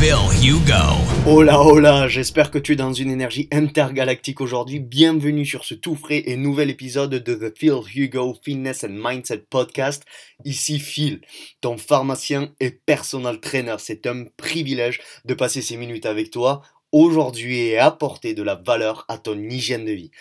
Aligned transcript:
Phil 0.00 0.14
Hugo. 0.42 0.96
Hola 1.26 1.60
hola, 1.60 2.08
j'espère 2.08 2.50
que 2.50 2.56
tu 2.56 2.72
es 2.72 2.76
dans 2.76 2.94
une 2.94 3.10
énergie 3.10 3.48
intergalactique 3.52 4.40
aujourd'hui. 4.40 4.80
Bienvenue 4.80 5.44
sur 5.44 5.66
ce 5.66 5.74
tout 5.74 5.94
frais 5.94 6.22
et 6.24 6.38
nouvel 6.38 6.70
épisode 6.70 7.10
de 7.10 7.34
The 7.34 7.54
Phil 7.54 7.80
Hugo 7.94 8.34
Fitness 8.42 8.82
and 8.84 8.94
Mindset 8.94 9.44
Podcast. 9.50 10.04
Ici 10.46 10.78
Phil, 10.78 11.20
ton 11.60 11.76
pharmacien 11.76 12.54
et 12.60 12.70
personal 12.70 13.40
trainer. 13.40 13.76
C'est 13.78 14.06
un 14.06 14.24
privilège 14.38 15.02
de 15.26 15.34
passer 15.34 15.60
ces 15.60 15.76
minutes 15.76 16.06
avec 16.06 16.30
toi 16.30 16.62
aujourd'hui 16.92 17.58
et 17.58 17.76
apporter 17.76 18.32
de 18.32 18.42
la 18.42 18.54
valeur 18.54 19.04
à 19.08 19.18
ton 19.18 19.38
hygiène 19.38 19.84
de 19.84 19.92
vie. 19.92 20.12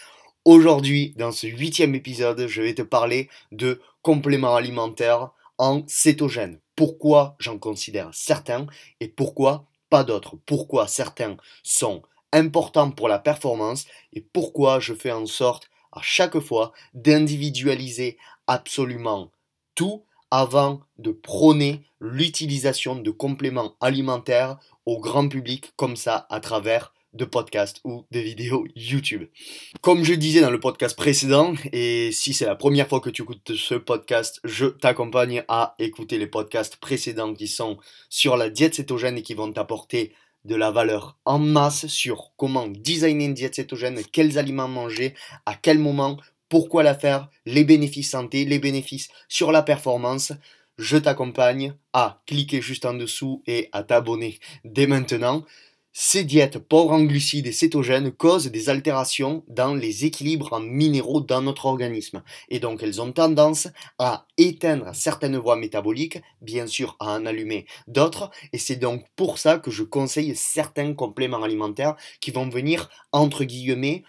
Aujourd'hui, 0.43 1.13
dans 1.15 1.31
ce 1.31 1.47
huitième 1.47 1.95
épisode, 1.95 2.47
je 2.49 2.61
vais 2.61 2.73
te 2.73 2.81
parler 2.81 3.29
de 3.53 3.79
compléments 4.01 4.55
alimentaires 4.55 5.29
en 5.57 5.83
cétogène. 5.87 6.59
Pourquoi 6.75 7.37
j'en 7.39 7.57
considère 7.57 8.09
certains 8.13 8.67
et 8.99 9.07
pourquoi 9.07 9.68
pas 9.89 10.03
d'autres. 10.03 10.37
Pourquoi 10.45 10.87
certains 10.87 11.37
sont 11.63 12.03
importants 12.31 12.91
pour 12.91 13.07
la 13.07 13.19
performance 13.19 13.85
et 14.13 14.21
pourquoi 14.21 14.79
je 14.79 14.93
fais 14.93 15.11
en 15.11 15.25
sorte 15.25 15.69
à 15.91 16.01
chaque 16.01 16.39
fois 16.39 16.73
d'individualiser 16.93 18.17
absolument 18.47 19.31
tout 19.75 20.03
avant 20.31 20.81
de 20.97 21.11
prôner 21.11 21.83
l'utilisation 21.99 22.95
de 22.95 23.09
compléments 23.11 23.75
alimentaires 23.81 24.57
au 24.85 24.99
grand 24.99 25.27
public 25.27 25.73
comme 25.75 25.95
ça 25.95 26.27
à 26.29 26.39
travers 26.39 26.93
de 27.13 27.25
podcasts 27.25 27.81
ou 27.83 28.05
de 28.11 28.19
vidéos 28.19 28.65
YouTube. 28.75 29.27
Comme 29.81 30.03
je 30.03 30.13
disais 30.13 30.41
dans 30.41 30.51
le 30.51 30.59
podcast 30.59 30.95
précédent, 30.95 31.53
et 31.73 32.11
si 32.11 32.33
c'est 32.33 32.45
la 32.45 32.55
première 32.55 32.87
fois 32.87 32.99
que 32.99 33.09
tu 33.09 33.23
écoutes 33.23 33.55
ce 33.55 33.75
podcast, 33.75 34.39
je 34.43 34.67
t'accompagne 34.67 35.43
à 35.47 35.75
écouter 35.79 36.17
les 36.17 36.27
podcasts 36.27 36.77
précédents 36.77 37.33
qui 37.33 37.47
sont 37.47 37.77
sur 38.09 38.37
la 38.37 38.49
diète 38.49 38.75
cétogène 38.75 39.17
et 39.17 39.21
qui 39.21 39.33
vont 39.33 39.51
t'apporter 39.51 40.13
de 40.45 40.55
la 40.55 40.71
valeur 40.71 41.17
en 41.25 41.39
masse 41.39 41.87
sur 41.87 42.31
comment 42.37 42.67
designer 42.67 43.25
une 43.25 43.33
diète 43.33 43.55
cétogène, 43.55 44.01
quels 44.11 44.37
aliments 44.37 44.67
manger, 44.67 45.13
à 45.45 45.55
quel 45.55 45.79
moment, 45.79 46.17
pourquoi 46.47 46.83
la 46.83 46.95
faire, 46.95 47.29
les 47.45 47.63
bénéfices 47.63 48.11
santé, 48.11 48.45
les 48.45 48.59
bénéfices 48.59 49.09
sur 49.27 49.51
la 49.51 49.61
performance. 49.61 50.33
Je 50.77 50.97
t'accompagne 50.97 51.73
à 51.91 52.21
cliquer 52.25 52.61
juste 52.61 52.85
en 52.85 52.93
dessous 52.93 53.43
et 53.47 53.69
à 53.73 53.83
t'abonner 53.83 54.39
dès 54.63 54.87
maintenant. 54.87 55.43
Ces 56.01 56.23
diètes 56.23 56.59
pauvres 56.59 56.93
en 56.93 57.03
glucides 57.03 57.47
et 57.47 57.51
cétogènes 57.51 58.13
causent 58.13 58.47
des 58.47 58.69
altérations 58.69 59.43
dans 59.49 59.75
les 59.75 60.05
équilibres 60.05 60.53
en 60.53 60.61
minéraux 60.61 61.19
dans 61.19 61.41
notre 61.41 61.65
organisme. 61.65 62.23
Et 62.47 62.61
donc 62.61 62.81
elles 62.81 63.01
ont 63.01 63.11
tendance 63.11 63.67
à 63.97 64.25
éteindre 64.37 64.95
certaines 64.95 65.35
voies 65.35 65.57
métaboliques, 65.57 66.21
bien 66.41 66.67
sûr 66.67 66.95
à 67.01 67.15
en 67.15 67.25
allumer 67.25 67.65
d'autres. 67.89 68.31
Et 68.53 68.57
c'est 68.57 68.77
donc 68.77 69.03
pour 69.17 69.39
ça 69.39 69.59
que 69.59 69.71
je 69.71 69.83
conseille 69.83 70.37
certains 70.37 70.93
compléments 70.93 71.43
alimentaires 71.43 71.97
qui 72.21 72.31
vont 72.31 72.47
venir, 72.47 72.89
entre 73.11 73.43
guillemets, 73.43 74.03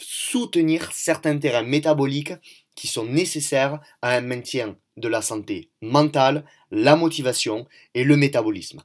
soutenir 0.00 0.92
certains 0.92 1.36
terrains 1.36 1.62
métaboliques 1.62 2.32
qui 2.74 2.86
sont 2.86 3.04
nécessaires 3.04 3.80
à 4.00 4.16
un 4.16 4.22
maintien 4.22 4.78
de 4.96 5.08
la 5.08 5.20
santé 5.20 5.68
mentale, 5.82 6.46
la 6.70 6.96
motivation 6.96 7.66
et 7.92 8.04
le 8.04 8.16
métabolisme. 8.16 8.80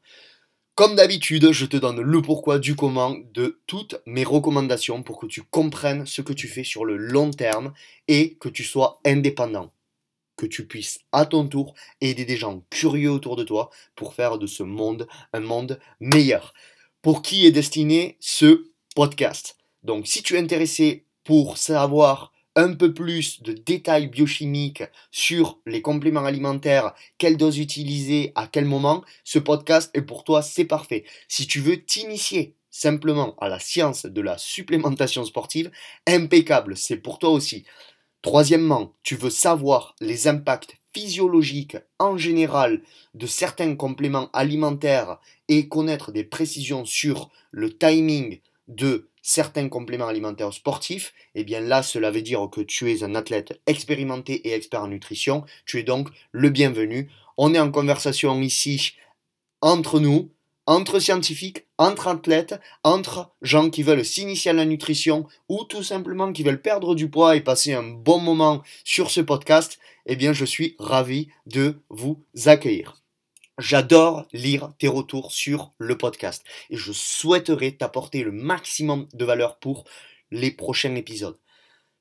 Comme 0.80 0.96
d'habitude, 0.96 1.52
je 1.52 1.66
te 1.66 1.76
donne 1.76 2.00
le 2.00 2.22
pourquoi 2.22 2.58
du 2.58 2.74
comment 2.74 3.18
de 3.34 3.60
toutes 3.68 3.98
mes 4.06 4.24
recommandations 4.24 5.04
pour 5.04 5.20
que 5.20 5.26
tu 5.26 5.44
comprennes 5.44 6.06
ce 6.06 6.22
que 6.22 6.32
tu 6.32 6.48
fais 6.48 6.64
sur 6.64 6.86
le 6.86 6.96
long 6.96 7.32
terme 7.32 7.74
et 8.08 8.36
que 8.36 8.48
tu 8.48 8.64
sois 8.64 9.02
indépendant. 9.06 9.74
Que 10.38 10.46
tu 10.46 10.66
puisses 10.68 11.02
à 11.12 11.26
ton 11.26 11.50
tour 11.50 11.74
aider 12.00 12.24
des 12.24 12.38
gens 12.38 12.64
curieux 12.70 13.12
autour 13.12 13.36
de 13.36 13.44
toi 13.44 13.72
pour 13.98 14.14
faire 14.14 14.38
de 14.38 14.48
ce 14.48 14.64
monde 14.64 15.06
un 15.34 15.42
monde 15.42 15.82
meilleur. 16.00 16.54
Pour 17.02 17.24
qui 17.24 17.46
est 17.46 17.52
destiné 17.52 18.16
ce 18.22 18.72
podcast? 18.96 19.58
Donc 19.84 20.08
si 20.08 20.24
tu 20.24 20.36
es 20.36 20.40
intéressé 20.40 21.04
pour 21.26 21.58
savoir 21.58 22.32
un 22.56 22.74
peu 22.74 22.94
plus 22.94 23.42
de 23.44 23.54
détails 23.54 24.08
biochimiques 24.08 24.84
sur 25.12 25.60
les 25.66 25.82
compléments 25.82 26.26
alimentaires, 26.26 26.94
quelle 27.18 27.38
dose 27.38 27.60
utiliser, 27.60 28.32
à 28.36 28.48
quel 28.48 28.66
moment, 28.66 29.04
ce 29.24 29.40
podcast 29.40 29.92
est 29.94 30.02
pour 30.02 30.24
toi, 30.24 30.42
c'est 30.42 30.66
parfait. 30.66 31.06
Si 31.28 31.48
tu 31.48 31.60
veux 31.60 31.84
t'initier 31.84 32.56
simplement 32.72 33.36
à 33.40 33.50
la 33.50 33.60
science 33.60 34.06
de 34.06 34.22
la 34.22 34.38
supplémentation 34.38 35.24
sportive, 35.26 35.72
impeccable, 36.08 36.78
c'est 36.78 36.98
pour 36.98 37.20
toi 37.20 37.30
aussi. 37.30 37.66
Troisièmement, 38.22 38.94
tu 39.04 39.16
veux 39.16 39.30
savoir 39.30 39.96
les 40.02 40.28
impacts 40.28 40.76
physiologiques 40.94 41.78
en 42.00 42.18
général 42.18 42.82
de 43.14 43.28
certains 43.28 43.76
compléments 43.76 44.30
alimentaires 44.34 45.20
et 45.48 45.70
connaître 45.70 46.12
des 46.12 46.24
précisions 46.24 46.84
sur 46.84 47.30
le 47.52 47.78
timing 47.78 48.40
de 48.68 49.10
certains 49.30 49.70
compléments 49.70 50.08
alimentaires 50.08 50.54
sportifs, 50.54 51.14
eh 51.36 51.44
bien 51.44 51.62
là, 51.62 51.84
cela 51.84 52.10
veut 52.10 52.24
dire 52.24 52.50
que 52.52 52.62
tu 52.62 52.92
es 52.92 53.04
un 53.04 53.14
athlète 53.14 53.62
expérimenté 53.68 54.48
et 54.48 54.54
expert 54.54 54.82
en 54.82 54.88
nutrition. 54.88 55.46
Tu 55.68 55.78
es 55.78 55.84
donc 55.84 56.10
le 56.32 56.50
bienvenu. 56.50 57.12
On 57.38 57.54
est 57.54 57.60
en 57.60 57.70
conversation 57.70 58.42
ici 58.42 58.94
entre 59.62 60.00
nous, 60.00 60.32
entre 60.66 61.00
scientifiques, 61.00 61.68
entre 61.78 62.08
athlètes, 62.08 62.60
entre 62.84 63.30
gens 63.44 63.70
qui 63.70 63.84
veulent 63.84 64.04
s'initier 64.04 64.50
à 64.50 64.56
la 64.56 64.66
nutrition 64.66 65.28
ou 65.48 65.64
tout 65.64 65.84
simplement 65.84 66.34
qui 66.34 66.42
veulent 66.42 66.62
perdre 66.62 66.96
du 66.96 67.08
poids 67.08 67.36
et 67.36 67.42
passer 67.42 67.74
un 67.74 67.84
bon 67.84 68.20
moment 68.20 68.64
sur 68.84 69.12
ce 69.12 69.22
podcast. 69.22 69.78
Eh 70.08 70.16
bien, 70.16 70.34
je 70.34 70.46
suis 70.46 70.76
ravi 70.80 71.28
de 71.46 71.76
vous 71.90 72.20
accueillir. 72.48 72.96
J'adore 73.60 74.26
lire 74.32 74.72
tes 74.80 74.88
retours 74.88 75.34
sur 75.34 75.74
le 75.80 75.98
podcast 75.98 76.46
et 76.70 76.78
je 76.78 76.94
souhaiterais 76.94 77.74
t'apporter 77.74 78.24
le 78.24 78.32
maximum 78.32 79.06
de 79.14 79.26
valeur 79.26 79.60
pour 79.60 79.84
les 80.32 80.50
prochains 80.50 80.96
épisodes. 80.96 81.38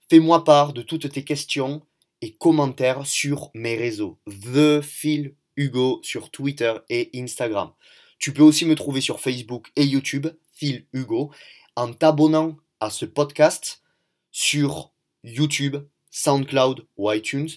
Fais-moi 0.08 0.44
part 0.44 0.72
de 0.72 0.82
toutes 0.82 1.10
tes 1.10 1.24
questions 1.24 1.82
et 2.22 2.32
commentaires 2.32 3.04
sur 3.08 3.50
mes 3.54 3.74
réseaux. 3.74 4.20
The 4.28 4.80
Phil 4.82 5.34
Hugo 5.56 5.98
sur 6.04 6.30
Twitter 6.30 6.74
et 6.90 7.10
Instagram. 7.16 7.72
Tu 8.20 8.32
peux 8.32 8.44
aussi 8.44 8.64
me 8.64 8.76
trouver 8.76 9.00
sur 9.00 9.18
Facebook 9.18 9.72
et 9.74 9.84
YouTube, 9.84 10.28
Phil 10.52 10.86
Hugo, 10.92 11.32
en 11.74 11.92
t'abonnant 11.92 12.56
à 12.78 12.88
ce 12.88 13.04
podcast 13.04 13.82
sur 14.30 14.92
YouTube, 15.24 15.78
SoundCloud 16.12 16.86
ou 16.96 17.10
iTunes 17.10 17.50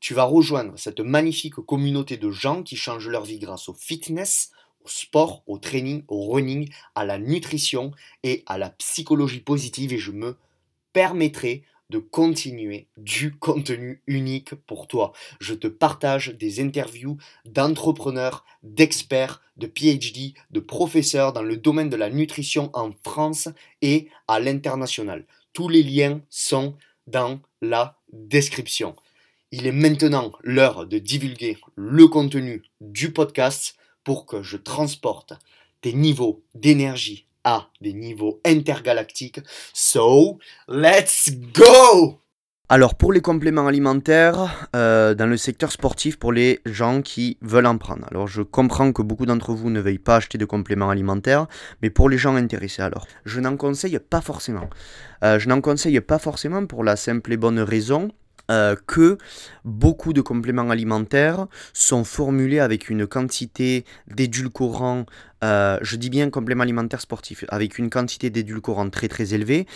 tu 0.00 0.14
vas 0.14 0.24
rejoindre 0.24 0.78
cette 0.78 1.00
magnifique 1.00 1.54
communauté 1.54 2.16
de 2.16 2.30
gens 2.30 2.62
qui 2.62 2.76
changent 2.76 3.08
leur 3.08 3.24
vie 3.24 3.38
grâce 3.38 3.68
au 3.68 3.74
fitness, 3.74 4.50
au 4.84 4.88
sport, 4.88 5.42
au 5.46 5.58
training, 5.58 6.04
au 6.08 6.28
running, 6.28 6.70
à 6.94 7.04
la 7.04 7.18
nutrition 7.18 7.92
et 8.22 8.42
à 8.46 8.58
la 8.58 8.70
psychologie 8.70 9.40
positive 9.40 9.92
et 9.92 9.98
je 9.98 10.12
me 10.12 10.36
permettrai 10.92 11.64
de 11.90 11.98
continuer 11.98 12.88
du 12.96 13.36
contenu 13.36 14.02
unique 14.06 14.54
pour 14.54 14.88
toi. 14.88 15.12
Je 15.40 15.54
te 15.54 15.68
partage 15.68 16.34
des 16.34 16.60
interviews 16.60 17.16
d'entrepreneurs, 17.44 18.44
d'experts, 18.62 19.40
de 19.56 19.66
PhD, 19.66 20.34
de 20.50 20.60
professeurs 20.60 21.32
dans 21.32 21.42
le 21.42 21.56
domaine 21.56 21.88
de 21.88 21.96
la 21.96 22.10
nutrition 22.10 22.70
en 22.74 22.90
France 23.04 23.48
et 23.82 24.08
à 24.26 24.40
l'international. 24.40 25.26
Tous 25.52 25.68
les 25.68 25.82
liens 25.82 26.20
sont 26.28 26.74
dans 27.06 27.40
la 27.62 27.96
description. 28.12 28.96
Il 29.52 29.66
est 29.66 29.72
maintenant 29.72 30.32
l'heure 30.42 30.86
de 30.86 30.98
divulguer 30.98 31.56
le 31.76 32.08
contenu 32.08 32.64
du 32.80 33.12
podcast 33.12 33.76
pour 34.02 34.26
que 34.26 34.42
je 34.42 34.56
transporte 34.56 35.34
tes 35.82 35.92
niveaux 35.92 36.42
d'énergie 36.54 37.26
à 37.44 37.70
des 37.80 37.92
niveaux 37.92 38.40
intergalactiques. 38.44 39.38
So, 39.72 40.38
let's 40.68 41.30
go 41.54 42.20
alors 42.68 42.96
pour 42.96 43.12
les 43.12 43.20
compléments 43.20 43.68
alimentaires, 43.68 44.68
euh, 44.74 45.14
dans 45.14 45.28
le 45.28 45.36
secteur 45.36 45.70
sportif, 45.70 46.18
pour 46.18 46.32
les 46.32 46.58
gens 46.66 47.00
qui 47.00 47.38
veulent 47.40 47.66
en 47.66 47.78
prendre. 47.78 48.04
Alors 48.10 48.26
je 48.26 48.42
comprends 48.42 48.92
que 48.92 49.02
beaucoup 49.02 49.24
d'entre 49.24 49.52
vous 49.52 49.70
ne 49.70 49.78
veuillent 49.78 50.00
pas 50.00 50.16
acheter 50.16 50.36
de 50.36 50.44
compléments 50.44 50.90
alimentaires, 50.90 51.46
mais 51.80 51.90
pour 51.90 52.08
les 52.08 52.18
gens 52.18 52.34
intéressés 52.34 52.82
alors, 52.82 53.06
je 53.24 53.38
n'en 53.38 53.56
conseille 53.56 54.00
pas 54.00 54.20
forcément. 54.20 54.68
Euh, 55.22 55.38
je 55.38 55.48
n'en 55.48 55.60
conseille 55.60 56.00
pas 56.00 56.18
forcément 56.18 56.66
pour 56.66 56.82
la 56.82 56.96
simple 56.96 57.32
et 57.32 57.36
bonne 57.36 57.60
raison 57.60 58.10
euh, 58.50 58.76
que 58.86 59.18
beaucoup 59.64 60.12
de 60.12 60.20
compléments 60.20 60.70
alimentaires 60.70 61.46
sont 61.72 62.04
formulés 62.04 62.60
avec 62.60 62.88
une 62.88 63.06
quantité 63.06 63.84
d'édulcorants, 64.08 65.04
euh, 65.42 65.78
je 65.82 65.96
dis 65.96 66.10
bien 66.10 66.30
compléments 66.30 66.62
alimentaires 66.62 67.00
sportifs, 67.00 67.44
avec 67.48 67.78
une 67.78 67.90
quantité 67.90 68.30
d'édulcorants 68.30 68.90
très 68.90 69.08
très 69.08 69.34
élevée. 69.34 69.66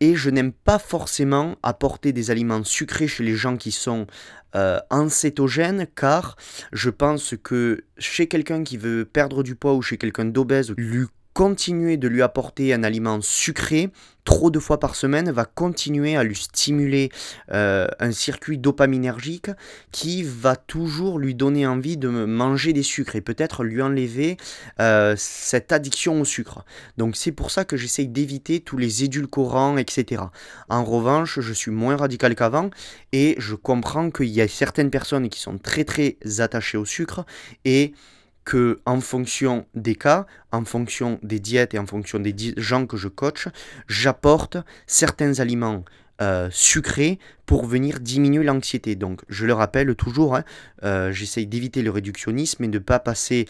Et 0.00 0.14
je 0.14 0.30
n'aime 0.30 0.52
pas 0.52 0.78
forcément 0.78 1.56
apporter 1.62 2.12
des 2.12 2.30
aliments 2.30 2.64
sucrés 2.64 3.08
chez 3.08 3.24
les 3.24 3.34
gens 3.34 3.56
qui 3.56 3.72
sont 3.72 4.06
euh, 4.54 4.78
car 5.94 6.36
je 6.72 6.90
pense 6.90 7.34
que 7.42 7.84
chez 7.98 8.28
quelqu'un 8.28 8.62
qui 8.62 8.76
veut 8.76 9.04
perdre 9.04 9.42
du 9.42 9.54
poids 9.54 9.74
ou 9.74 9.82
chez 9.82 9.98
quelqu'un 9.98 10.26
d'obèse, 10.26 10.72
lui 10.76 11.06
continuer 11.36 11.98
de 11.98 12.08
lui 12.08 12.22
apporter 12.22 12.72
un 12.72 12.82
aliment 12.82 13.20
sucré 13.20 13.90
trop 14.24 14.50
de 14.50 14.58
fois 14.58 14.80
par 14.80 14.94
semaine 14.94 15.30
va 15.30 15.44
continuer 15.44 16.16
à 16.16 16.24
lui 16.24 16.34
stimuler 16.34 17.10
euh, 17.52 17.86
un 18.00 18.10
circuit 18.10 18.56
dopaminergique 18.56 19.50
qui 19.92 20.22
va 20.22 20.56
toujours 20.56 21.18
lui 21.18 21.34
donner 21.34 21.66
envie 21.66 21.98
de 21.98 22.08
manger 22.08 22.72
des 22.72 22.82
sucres 22.82 23.16
et 23.16 23.20
peut-être 23.20 23.64
lui 23.64 23.82
enlever 23.82 24.38
euh, 24.80 25.14
cette 25.18 25.72
addiction 25.72 26.22
au 26.22 26.24
sucre. 26.24 26.64
Donc 26.96 27.16
c'est 27.16 27.32
pour 27.32 27.50
ça 27.50 27.66
que 27.66 27.76
j'essaye 27.76 28.08
d'éviter 28.08 28.60
tous 28.60 28.78
les 28.78 29.04
édulcorants, 29.04 29.76
etc. 29.76 30.22
En 30.70 30.84
revanche, 30.84 31.40
je 31.40 31.52
suis 31.52 31.70
moins 31.70 31.96
radical 31.96 32.34
qu'avant 32.34 32.70
et 33.12 33.34
je 33.36 33.54
comprends 33.54 34.10
qu'il 34.10 34.28
y 34.28 34.40
a 34.40 34.48
certaines 34.48 34.90
personnes 34.90 35.28
qui 35.28 35.40
sont 35.40 35.58
très 35.58 35.84
très 35.84 36.16
attachées 36.38 36.78
au 36.78 36.86
sucre 36.86 37.26
et 37.66 37.92
que 38.46 38.80
en 38.86 39.00
fonction 39.00 39.66
des 39.74 39.96
cas, 39.96 40.24
en 40.52 40.64
fonction 40.64 41.18
des 41.22 41.40
diètes 41.40 41.74
et 41.74 41.78
en 41.78 41.86
fonction 41.86 42.18
des 42.18 42.34
gens 42.56 42.86
que 42.86 42.96
je 42.96 43.08
coach, 43.08 43.48
j'apporte 43.88 44.56
certains 44.86 45.40
aliments 45.40 45.84
euh, 46.22 46.48
sucrés 46.50 47.18
pour 47.44 47.66
venir 47.66 48.00
diminuer 48.00 48.44
l'anxiété. 48.44 48.94
Donc, 48.94 49.20
je 49.28 49.44
le 49.44 49.52
rappelle 49.52 49.94
toujours, 49.96 50.36
hein, 50.36 50.44
euh, 50.84 51.12
j'essaye 51.12 51.46
d'éviter 51.46 51.82
le 51.82 51.90
réductionnisme 51.90 52.64
et 52.64 52.68
de 52.68 52.78
pas 52.78 53.00
passer 53.00 53.46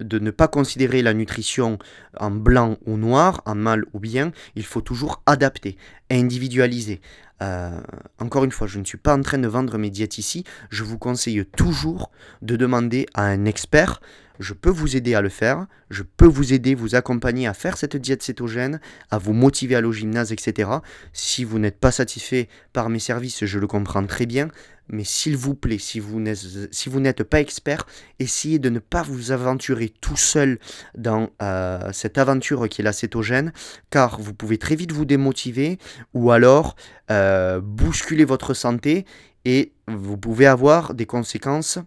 de 0.00 0.18
ne 0.18 0.30
pas 0.30 0.48
considérer 0.48 1.02
la 1.02 1.14
nutrition 1.14 1.78
en 2.18 2.30
blanc 2.30 2.76
ou 2.84 2.96
noir, 2.96 3.42
en 3.46 3.54
mal 3.54 3.84
ou 3.92 4.00
bien, 4.00 4.32
il 4.56 4.64
faut 4.64 4.80
toujours 4.80 5.22
adapter, 5.26 5.76
individualiser. 6.10 7.00
Euh, 7.42 7.80
encore 8.18 8.44
une 8.44 8.52
fois, 8.52 8.66
je 8.66 8.78
ne 8.78 8.84
suis 8.84 8.98
pas 8.98 9.14
en 9.14 9.22
train 9.22 9.38
de 9.38 9.48
vendre 9.48 9.78
mes 9.78 9.90
diètes 9.90 10.18
ici, 10.18 10.44
je 10.70 10.84
vous 10.84 10.98
conseille 10.98 11.44
toujours 11.56 12.10
de 12.42 12.56
demander 12.56 13.06
à 13.14 13.24
un 13.24 13.44
expert 13.44 14.00
je 14.38 14.52
peux 14.52 14.70
vous 14.70 14.96
aider 14.96 15.14
à 15.14 15.20
le 15.20 15.28
faire, 15.28 15.66
je 15.90 16.02
peux 16.02 16.26
vous 16.26 16.52
aider, 16.52 16.74
vous 16.74 16.94
accompagner 16.94 17.46
à 17.46 17.54
faire 17.54 17.76
cette 17.76 17.96
diète 17.96 18.22
cétogène, 18.22 18.80
à 19.10 19.18
vous 19.18 19.32
motiver 19.32 19.74
à 19.74 19.78
aller 19.78 19.92
gymnase, 19.92 20.32
etc. 20.32 20.70
Si 21.12 21.44
vous 21.44 21.58
n'êtes 21.58 21.78
pas 21.78 21.92
satisfait 21.92 22.48
par 22.72 22.88
mes 22.88 22.98
services, 22.98 23.44
je 23.44 23.58
le 23.58 23.66
comprends 23.66 24.04
très 24.06 24.26
bien, 24.26 24.48
mais 24.88 25.04
s'il 25.04 25.36
vous 25.36 25.54
plaît, 25.54 25.78
si 25.78 26.00
vous 26.00 26.20
n'êtes 26.20 27.22
pas 27.22 27.40
expert, 27.40 27.86
essayez 28.18 28.58
de 28.58 28.68
ne 28.68 28.78
pas 28.78 29.02
vous 29.02 29.32
aventurer 29.32 29.88
tout 29.88 30.16
seul 30.16 30.58
dans 30.96 31.30
euh, 31.42 31.90
cette 31.92 32.18
aventure 32.18 32.68
qui 32.68 32.82
est 32.82 32.84
la 32.84 32.92
cétogène, 32.92 33.52
car 33.90 34.20
vous 34.20 34.34
pouvez 34.34 34.58
très 34.58 34.76
vite 34.76 34.92
vous 34.92 35.04
démotiver 35.04 35.78
ou 36.12 36.32
alors 36.32 36.76
euh, 37.10 37.60
bousculer 37.60 38.24
votre 38.24 38.52
santé 38.52 39.06
et 39.44 39.72
vous 39.88 40.16
pouvez 40.16 40.46
avoir 40.46 40.94
des 40.94 41.06
conséquences 41.06 41.78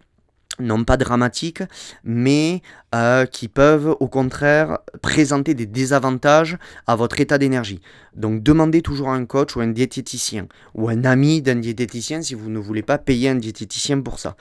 non 0.58 0.84
pas 0.84 0.96
dramatiques, 0.96 1.62
mais 2.04 2.62
euh, 2.94 3.26
qui 3.26 3.48
peuvent 3.48 3.96
au 4.00 4.08
contraire 4.08 4.78
présenter 5.02 5.54
des 5.54 5.66
désavantages 5.66 6.58
à 6.86 6.96
votre 6.96 7.20
état 7.20 7.38
d'énergie. 7.38 7.80
Donc 8.14 8.42
demandez 8.42 8.82
toujours 8.82 9.10
à 9.10 9.14
un 9.14 9.26
coach 9.26 9.56
ou 9.56 9.60
un 9.60 9.68
diététicien, 9.68 10.46
ou 10.74 10.88
un 10.88 11.04
ami 11.04 11.42
d'un 11.42 11.56
diététicien 11.56 12.22
si 12.22 12.34
vous 12.34 12.50
ne 12.50 12.58
voulez 12.58 12.82
pas 12.82 12.98
payer 12.98 13.28
un 13.28 13.36
diététicien 13.36 14.00
pour 14.00 14.18
ça. 14.18 14.36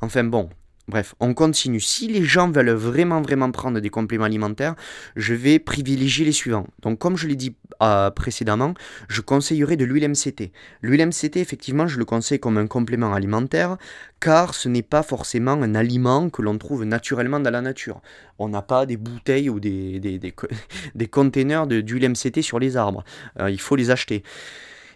Enfin 0.00 0.24
bon, 0.24 0.48
Bref, 0.88 1.14
on 1.20 1.32
continue. 1.32 1.80
Si 1.80 2.08
les 2.08 2.24
gens 2.24 2.50
veulent 2.50 2.70
vraiment, 2.70 3.22
vraiment 3.22 3.50
prendre 3.52 3.78
des 3.78 3.88
compléments 3.88 4.24
alimentaires, 4.24 4.74
je 5.14 5.32
vais 5.32 5.60
privilégier 5.60 6.24
les 6.24 6.32
suivants. 6.32 6.66
Donc, 6.82 6.98
comme 6.98 7.16
je 7.16 7.28
l'ai 7.28 7.36
dit 7.36 7.54
euh, 7.82 8.10
précédemment, 8.10 8.74
je 9.08 9.20
conseillerais 9.20 9.76
de 9.76 9.84
l'huile 9.84 10.08
MCT. 10.08 10.50
L'huile 10.82 11.06
MCT, 11.06 11.36
effectivement, 11.36 11.86
je 11.86 11.98
le 11.98 12.04
conseille 12.04 12.40
comme 12.40 12.58
un 12.58 12.66
complément 12.66 13.14
alimentaire, 13.14 13.76
car 14.18 14.54
ce 14.54 14.68
n'est 14.68 14.82
pas 14.82 15.04
forcément 15.04 15.52
un 15.52 15.74
aliment 15.76 16.30
que 16.30 16.42
l'on 16.42 16.58
trouve 16.58 16.84
naturellement 16.84 17.38
dans 17.38 17.50
la 17.50 17.60
nature. 17.60 18.00
On 18.40 18.48
n'a 18.48 18.62
pas 18.62 18.84
des 18.84 18.96
bouteilles 18.96 19.50
ou 19.50 19.60
des, 19.60 20.00
des, 20.00 20.18
des, 20.18 21.06
containers 21.08 21.68
d'huile 21.68 22.08
MCT 22.08 22.42
sur 22.42 22.58
les 22.58 22.76
arbres. 22.76 23.04
Euh, 23.38 23.50
il 23.50 23.60
faut 23.60 23.76
les 23.76 23.90
acheter. 23.90 24.24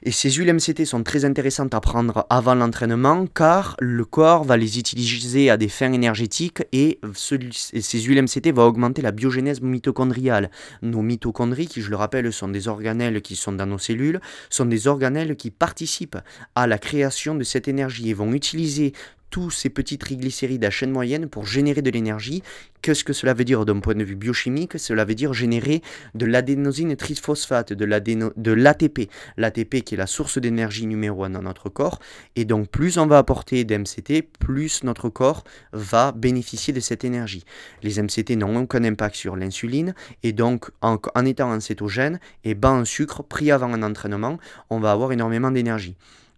Et 0.07 0.13
ces 0.13 0.31
huiles 0.31 0.53
MCT 0.53 0.85
sont 0.85 1.03
très 1.03 1.25
intéressantes 1.25 1.75
à 1.75 1.81
prendre 1.81 2.29
avant 2.31 2.55
l'entraînement 2.55 3.27
car 3.27 3.75
le 3.81 4.05
corps 4.05 4.45
va 4.45 4.57
les 4.57 4.79
utiliser 4.79 5.51
à 5.51 5.57
des 5.57 5.67
fins 5.67 5.93
énergétiques 5.93 6.63
et, 6.71 7.01
ces 7.13 8.01
huiles 8.01 8.23
MCT 8.23 8.53
vont 8.53 8.67
augmenter 8.67 9.03
la 9.03 9.11
biogénèse 9.11 9.61
mitochondriale. 9.63 10.53
Nos 10.83 11.03
mitochondries, 11.03 11.67
qui 11.67 11.83
je 11.83 11.91
le 11.91 11.97
rappelle 11.97 12.33
sont 12.33 12.47
des 12.47 12.69
organelles 12.69 13.21
qui 13.21 13.35
sont 13.35 13.51
dans 13.51 13.67
nos 13.67 13.79
cellules, 13.79 14.21
sont 14.49 14.67
des 14.67 14.87
organelles 14.87 15.35
qui 15.35 15.51
participent 15.51 16.19
à 16.55 16.69
la 16.69 16.79
création 16.79 17.35
de 17.35 17.43
cette 17.43 17.67
énergie 17.67 18.09
et 18.09 18.15
vont 18.15 18.33
utiliser 18.33 18.93
tous 19.37 19.51
ces 19.51 19.69
petits 19.69 19.99
triglycérides 19.99 20.65
à 20.65 20.71
chaîne 20.71 20.91
moyenne 20.91 21.29
pour 21.29 21.45
générer 21.45 21.83
de 21.83 21.91
l'énergie. 21.91 22.43
Qu'est-ce 22.81 23.05
que 23.05 23.13
cela 23.13 23.35
veut 23.35 23.45
dire 23.45 23.67
d'un 23.67 23.81
point 23.81 23.95
de 23.95 24.03
vue 24.03 24.17
biochimique? 24.17 24.79
Cela 24.79 25.05
veut 25.05 25.15
dire 25.15 25.35
générer 25.35 25.83
de 26.15 26.25
l'adénosine 26.25 26.97
triphosphate, 26.97 27.75
de 27.75 28.53
l'ATP. 28.55 29.11
L'ATP 29.37 29.85
qui 29.85 29.93
est 29.93 29.99
la 29.99 30.07
source 30.07 30.39
d'énergie 30.39 30.87
numéro 30.87 31.23
1 31.23 31.29
dans 31.29 31.43
notre 31.43 31.69
corps. 31.69 31.99
Et 32.35 32.47
donc 32.47 32.71
plus 32.71 32.97
on 32.97 33.07
va 33.07 33.19
apporter 33.19 33.65
d'MCT, 33.65 34.23
plus 34.39 34.85
notre 34.85 35.11
corps 35.11 35.45
va 35.75 36.13
bénéficier 36.13 36.73
de 36.73 36.81
cette 36.81 37.05
énergie. 37.05 37.45
Les 37.83 38.01
MCT 38.01 38.37
n'ont 38.37 38.57
aucun 38.57 38.85
impact 38.85 39.17
sur 39.17 39.37
l'insuline. 39.37 39.95
Et 40.23 40.33
donc 40.33 40.71
en, 40.81 40.97
étant 41.27 41.53
en 41.53 41.61
cétogène 41.61 42.21
et 42.43 42.55
bas 42.55 42.71
en 42.71 42.87
sucre, 42.87 43.23
pris 43.23 43.51
avant 43.51 43.75
un 43.75 43.83
entraînement, 43.83 44.39
on 44.71 44.81
va 44.81 44.93
avoir 44.93 45.13
énormément 45.13 45.51
d'énergie. 45.51 45.95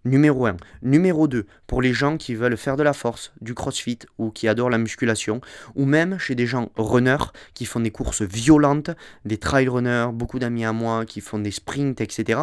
Numéro 0.08 0.46
1. 0.46 0.56
Numéro 0.80 1.28
2, 1.28 1.44
pour 1.66 1.82
les 1.82 1.92
gens 1.92 2.16
qui 2.16 2.34
veulent 2.34 2.56
faire 2.56 2.78
de 2.78 2.82
la 2.82 2.94
force, 2.94 3.30
du 3.42 3.52
crossfit 3.52 3.98
ou 4.16 4.30
qui 4.30 4.48
adorent 4.48 4.70
la 4.70 4.78
musculation, 4.78 5.42
ou 5.74 5.84
même 5.84 6.18
chez 6.18 6.34
des 6.34 6.46
gens 6.46 6.70
runners 6.76 7.30
qui 7.52 7.66
font 7.66 7.80
des 7.80 7.90
courses 7.90 8.22
violentes, 8.22 8.90
des 9.26 9.36
trail 9.36 9.68
runners, 9.68 10.08
beaucoup 10.14 10.38
d'amis 10.38 10.64
à 10.64 10.72
moi 10.72 11.04
qui 11.04 11.20
font 11.20 11.38
des 11.38 11.50
sprints, 11.50 12.00
etc. 12.00 12.40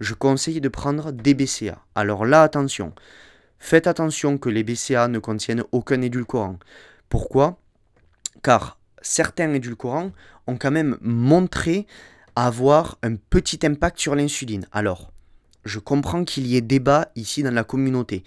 Je 0.00 0.12
conseille 0.12 0.60
de 0.60 0.68
prendre 0.68 1.10
des 1.10 1.32
BCA. 1.32 1.78
Alors 1.94 2.26
là, 2.26 2.42
attention. 2.42 2.92
Faites 3.58 3.86
attention 3.86 4.36
que 4.36 4.50
les 4.50 4.62
BCA 4.62 5.08
ne 5.08 5.18
contiennent 5.18 5.64
aucun 5.72 6.02
édulcorant. 6.02 6.58
Pourquoi? 7.08 7.58
Car 8.42 8.78
certains 9.00 9.54
édulcorants 9.54 10.12
ont 10.46 10.58
quand 10.58 10.70
même 10.70 10.98
montré 11.00 11.86
avoir 12.36 12.98
un 13.02 13.16
petit 13.16 13.60
impact 13.64 13.98
sur 13.98 14.14
l'insuline. 14.14 14.68
Alors, 14.72 15.10
je 15.68 15.78
comprends 15.78 16.24
qu'il 16.24 16.46
y 16.46 16.56
ait 16.56 16.60
débat 16.60 17.08
ici 17.14 17.42
dans 17.42 17.54
la 17.54 17.64
communauté. 17.64 18.24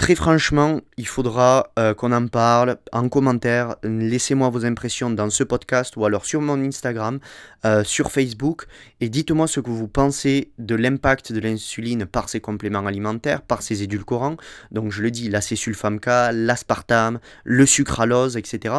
Très 0.00 0.14
franchement, 0.14 0.80
il 0.96 1.06
faudra 1.06 1.72
euh, 1.78 1.92
qu'on 1.92 2.12
en 2.12 2.26
parle 2.26 2.78
en 2.90 3.10
commentaire. 3.10 3.76
Laissez-moi 3.82 4.48
vos 4.48 4.64
impressions 4.64 5.10
dans 5.10 5.28
ce 5.28 5.44
podcast 5.44 5.94
ou 5.98 6.06
alors 6.06 6.24
sur 6.24 6.40
mon 6.40 6.58
Instagram, 6.58 7.20
euh, 7.66 7.84
sur 7.84 8.10
Facebook. 8.10 8.64
Et 9.02 9.10
dites-moi 9.10 9.46
ce 9.46 9.60
que 9.60 9.68
vous 9.68 9.88
pensez 9.88 10.52
de 10.58 10.74
l'impact 10.74 11.34
de 11.34 11.40
l'insuline 11.40 12.06
par 12.06 12.30
ces 12.30 12.40
compléments 12.40 12.86
alimentaires, 12.86 13.42
par 13.42 13.60
ces 13.60 13.82
édulcorants. 13.82 14.38
Donc 14.70 14.90
je 14.90 15.02
le 15.02 15.10
dis, 15.10 15.28
l'acésulfamca, 15.28 16.32
l'aspartame, 16.32 17.20
le 17.44 17.66
sucralose, 17.66 18.38
etc. 18.38 18.74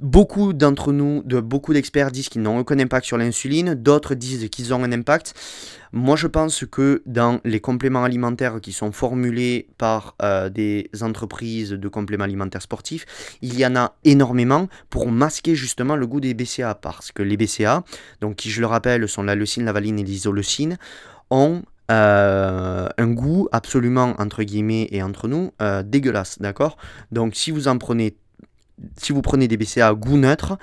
Beaucoup 0.00 0.52
d'entre 0.52 0.92
nous, 0.92 1.22
de 1.24 1.40
beaucoup 1.40 1.72
d'experts 1.72 2.12
disent 2.12 2.28
qu'ils 2.28 2.42
n'ont 2.42 2.58
aucun 2.58 2.78
impact 2.78 3.04
sur 3.04 3.18
l'insuline, 3.18 3.74
d'autres 3.74 4.14
disent 4.14 4.48
qu'ils 4.48 4.72
ont 4.72 4.84
un 4.84 4.92
impact. 4.92 5.34
Moi, 5.92 6.14
je 6.14 6.28
pense 6.28 6.64
que 6.70 7.02
dans 7.04 7.40
les 7.44 7.58
compléments 7.58 8.04
alimentaires 8.04 8.60
qui 8.60 8.72
sont 8.72 8.92
formulés 8.92 9.66
par 9.76 10.14
euh, 10.22 10.50
des 10.50 10.88
entreprises 11.00 11.70
de 11.70 11.88
compléments 11.88 12.24
alimentaires 12.24 12.62
sportifs, 12.62 13.06
il 13.42 13.58
y 13.58 13.66
en 13.66 13.74
a 13.74 13.96
énormément 14.04 14.68
pour 14.88 15.10
masquer 15.10 15.56
justement 15.56 15.96
le 15.96 16.06
goût 16.06 16.20
des 16.20 16.32
BCA, 16.32 16.76
parce 16.76 17.10
que 17.10 17.24
les 17.24 17.36
BCA, 17.36 17.82
donc 18.20 18.36
qui 18.36 18.50
je 18.50 18.60
le 18.60 18.66
rappelle 18.68 19.08
sont 19.08 19.24
la 19.24 19.34
leucine, 19.34 19.64
la 19.64 19.72
valine 19.72 19.98
et 19.98 20.04
l'isoleucine, 20.04 20.78
ont 21.30 21.62
euh, 21.90 22.86
un 22.96 23.08
goût 23.08 23.48
absolument 23.50 24.14
entre 24.18 24.44
guillemets 24.44 24.86
et 24.92 25.02
entre 25.02 25.26
nous 25.26 25.52
euh, 25.60 25.82
dégueulasse, 25.82 26.38
d'accord? 26.38 26.76
Donc 27.10 27.34
si 27.34 27.50
vous 27.50 27.66
en 27.66 27.78
prenez 27.78 28.14
si 28.96 29.12
vous 29.12 29.22
prenez 29.22 29.48
des 29.48 29.56
BCA 29.56 29.88
à 29.88 29.94
goût 29.94 30.16
neutre, 30.16 30.58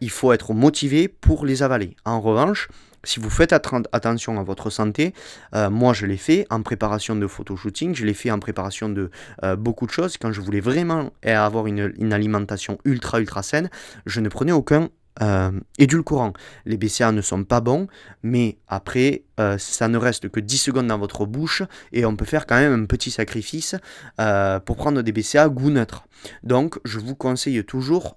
il 0.00 0.10
faut 0.10 0.32
être 0.32 0.54
motivé 0.54 1.08
pour 1.08 1.46
les 1.46 1.62
avaler. 1.62 1.96
En 2.04 2.20
revanche, 2.20 2.68
si 3.04 3.20
vous 3.20 3.30
faites 3.30 3.52
attention 3.52 4.40
à 4.40 4.42
votre 4.42 4.70
santé, 4.70 5.14
euh, 5.54 5.70
moi 5.70 5.92
je 5.92 6.06
l'ai 6.06 6.16
fait 6.16 6.46
en 6.50 6.62
préparation 6.62 7.14
de 7.14 7.26
photoshooting, 7.26 7.94
je 7.94 8.04
l'ai 8.04 8.14
fait 8.14 8.30
en 8.30 8.38
préparation 8.38 8.88
de 8.88 9.10
euh, 9.42 9.56
beaucoup 9.56 9.86
de 9.86 9.90
choses. 9.90 10.16
Quand 10.16 10.32
je 10.32 10.40
voulais 10.40 10.60
vraiment 10.60 11.10
avoir 11.22 11.66
une, 11.66 12.12
alimentation 12.12 12.78
ultra 12.84 13.20
ultra 13.20 13.42
saine, 13.42 13.70
je 14.06 14.20
ne 14.20 14.28
prenais 14.28 14.52
aucun 14.52 14.88
euh, 15.22 15.52
édulcorants. 15.78 16.32
Les 16.66 16.76
BCA 16.76 17.12
ne 17.12 17.20
sont 17.20 17.44
pas 17.44 17.60
bons, 17.60 17.86
mais 18.24 18.58
après, 18.66 19.22
euh, 19.38 19.58
ça 19.58 19.86
ne 19.86 19.96
reste 19.96 20.28
que 20.28 20.40
10 20.40 20.58
secondes 20.58 20.88
dans 20.88 20.98
votre 20.98 21.24
bouche 21.24 21.62
et 21.92 22.04
on 22.04 22.16
peut 22.16 22.24
faire 22.24 22.46
quand 22.46 22.56
même 22.56 22.82
un 22.82 22.84
petit 22.86 23.12
sacrifice 23.12 23.76
euh, 24.20 24.58
pour 24.58 24.76
prendre 24.76 25.02
des 25.02 25.12
BCA 25.12 25.48
goût 25.48 25.70
neutre. 25.70 26.08
Donc, 26.42 26.80
je 26.84 26.98
vous 26.98 27.14
conseille 27.14 27.62
toujours, 27.64 28.16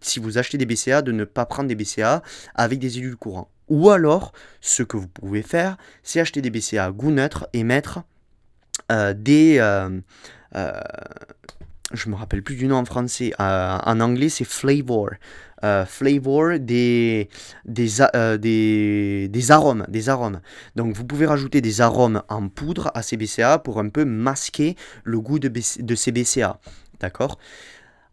si 0.00 0.20
vous 0.20 0.38
achetez 0.38 0.58
des 0.58 0.66
BCA, 0.66 1.02
de 1.02 1.12
ne 1.12 1.24
pas 1.24 1.46
prendre 1.46 1.68
des 1.68 1.74
BCA 1.74 2.22
avec 2.54 2.78
des 2.78 2.98
édulcorants. 2.98 3.50
Ou 3.68 3.90
alors, 3.90 4.32
ce 4.60 4.82
que 4.82 4.96
vous 4.96 5.08
pouvez 5.08 5.42
faire, 5.42 5.76
c'est 6.02 6.20
acheter 6.20 6.42
des 6.42 6.50
BCA 6.50 6.90
goût 6.92 7.10
neutre 7.10 7.48
et 7.52 7.64
mettre 7.64 8.02
des 8.90 9.58
je 11.92 12.08
me 12.08 12.14
rappelle 12.14 12.42
plus 12.42 12.56
du 12.56 12.66
nom 12.66 12.76
en 12.76 12.84
français, 12.84 13.32
en 13.38 14.00
anglais 14.00 14.28
c'est 14.28 14.44
flavor. 14.44 15.10
Euh, 15.64 15.86
flavor 15.86 16.58
des, 16.58 17.28
euh, 18.16 18.36
des, 18.36 19.28
des, 19.28 19.50
arômes, 19.52 19.86
des 19.88 20.08
arômes. 20.08 20.40
Donc 20.74 20.96
vous 20.96 21.04
pouvez 21.04 21.24
rajouter 21.24 21.60
des 21.60 21.80
arômes 21.80 22.20
en 22.28 22.48
poudre 22.48 22.90
à 22.94 23.02
ces 23.02 23.16
BCA 23.16 23.58
pour 23.58 23.78
un 23.78 23.88
peu 23.88 24.04
masquer 24.04 24.74
le 25.04 25.20
goût 25.20 25.38
de, 25.38 25.48
de 25.48 25.94
ces 25.94 26.10
BCA. 26.10 26.58
D'accord? 26.98 27.38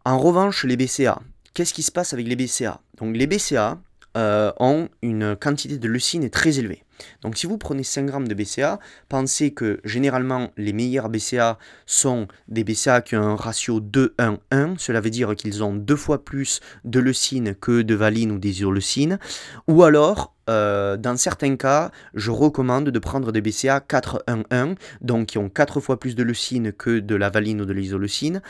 En 0.04 0.18
revanche, 0.18 0.64
les 0.64 0.76
BCA, 0.76 1.20
qu'est-ce 1.52 1.74
qui 1.74 1.82
se 1.82 1.90
passe 1.90 2.12
avec 2.12 2.28
les 2.28 2.36
BCA 2.36 2.80
Donc 2.98 3.16
les 3.16 3.26
BCA 3.26 3.80
euh, 4.16 4.52
ont 4.60 4.88
une 5.02 5.34
quantité 5.34 5.76
de 5.76 5.88
leucine 5.88 6.30
très 6.30 6.60
élevée. 6.60 6.84
Donc 7.22 7.36
si 7.36 7.46
vous 7.46 7.58
prenez 7.58 7.82
5 7.82 8.06
grammes 8.06 8.28
de 8.28 8.34
BCA, 8.34 8.78
pensez 9.08 9.52
que 9.52 9.80
généralement 9.84 10.50
les 10.56 10.72
meilleurs 10.72 11.08
BCA 11.08 11.58
sont 11.86 12.28
des 12.48 12.64
BCA 12.64 13.02
qui 13.02 13.16
ont 13.16 13.22
un 13.22 13.36
ratio 13.36 13.80
2-1-1, 13.80 14.78
cela 14.78 15.00
veut 15.00 15.10
dire 15.10 15.34
qu'ils 15.34 15.62
ont 15.62 15.74
deux 15.74 15.96
fois 15.96 16.24
plus 16.24 16.60
de 16.84 17.00
leucine 17.00 17.54
que 17.54 17.82
de 17.82 17.94
valine 17.94 18.32
ou 18.32 18.38
d'isoleucine, 18.38 19.18
ou 19.66 19.82
alors 19.82 20.34
euh, 20.48 20.96
dans 20.96 21.16
certains 21.16 21.56
cas, 21.56 21.92
je 22.14 22.30
recommande 22.30 22.88
de 22.88 22.98
prendre 22.98 23.30
des 23.30 23.40
BCA 23.40 23.78
4-1-1, 23.78 24.76
donc 25.00 25.26
qui 25.26 25.38
ont 25.38 25.48
4 25.48 25.80
fois 25.80 26.00
plus 26.00 26.16
de 26.16 26.22
leucine 26.24 26.72
que 26.72 26.98
de 26.98 27.14
la 27.14 27.30
valine 27.30 27.60
ou 27.60 27.64
de 27.64 27.72
l'isoleucine. 27.72 28.42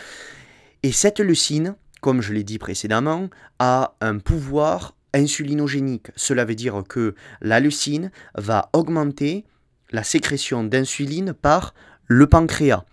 Et 0.82 0.92
cette 0.92 1.20
leucine, 1.20 1.74
comme 2.00 2.22
je 2.22 2.32
l'ai 2.32 2.44
dit 2.44 2.58
précédemment, 2.58 3.28
a 3.58 3.94
un 4.00 4.18
pouvoir 4.18 4.94
insulinogénique. 5.14 6.08
Cela 6.16 6.44
veut 6.44 6.54
dire 6.54 6.82
que 6.88 7.14
la 7.40 7.60
leucine 7.60 8.10
va 8.34 8.70
augmenter 8.72 9.44
la 9.90 10.04
sécrétion 10.04 10.64
d'insuline 10.64 11.32
par 11.32 11.74
le 12.06 12.26
pancréas. 12.26 12.84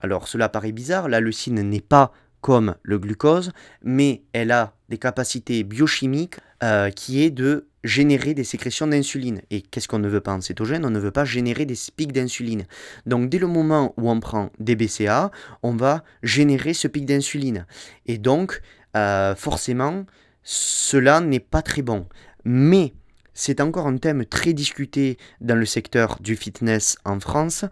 Alors 0.00 0.28
cela 0.28 0.48
paraît 0.48 0.72
bizarre, 0.72 1.08
la 1.08 1.20
leucine 1.20 1.62
n'est 1.62 1.80
pas 1.80 2.12
comme 2.40 2.74
le 2.82 2.98
glucose, 2.98 3.52
mais 3.82 4.22
elle 4.32 4.50
a 4.50 4.74
des 4.88 4.98
capacités 4.98 5.62
biochimiques 5.62 6.36
euh, 6.62 6.90
qui 6.90 7.22
est 7.22 7.30
de 7.30 7.68
générer 7.84 8.34
des 8.34 8.44
sécrétions 8.44 8.86
d'insuline. 8.86 9.40
Et 9.50 9.62
qu'est-ce 9.62 9.88
qu'on 9.88 9.98
ne 9.98 10.08
veut 10.08 10.20
pas 10.20 10.32
en 10.32 10.40
cétogène? 10.40 10.84
On 10.84 10.90
ne 10.90 10.98
veut 10.98 11.10
pas 11.10 11.24
générer 11.24 11.66
des 11.66 11.76
pics 11.96 12.12
d'insuline. 12.12 12.66
Donc 13.06 13.28
dès 13.28 13.38
le 13.38 13.46
moment 13.46 13.94
où 13.96 14.10
on 14.10 14.20
prend 14.20 14.50
des 14.58 14.76
BCA, 14.76 15.30
on 15.62 15.74
va 15.74 16.04
générer 16.22 16.74
ce 16.74 16.88
pic 16.88 17.06
d'insuline. 17.06 17.66
Et 18.06 18.18
donc, 18.18 18.60
euh, 18.96 19.34
forcément, 19.34 20.04
cela 20.42 21.20
n'est 21.20 21.40
pas 21.40 21.62
très 21.62 21.82
bon. 21.82 22.06
Mais 22.44 22.94
c'est 23.34 23.60
encore 23.60 23.86
un 23.86 23.96
thème 23.96 24.26
très 24.26 24.52
discuté 24.52 25.18
dans 25.40 25.54
le 25.54 25.64
secteur 25.64 26.18
du 26.20 26.36
fitness 26.36 26.96
en 27.04 27.18
France 27.18 27.64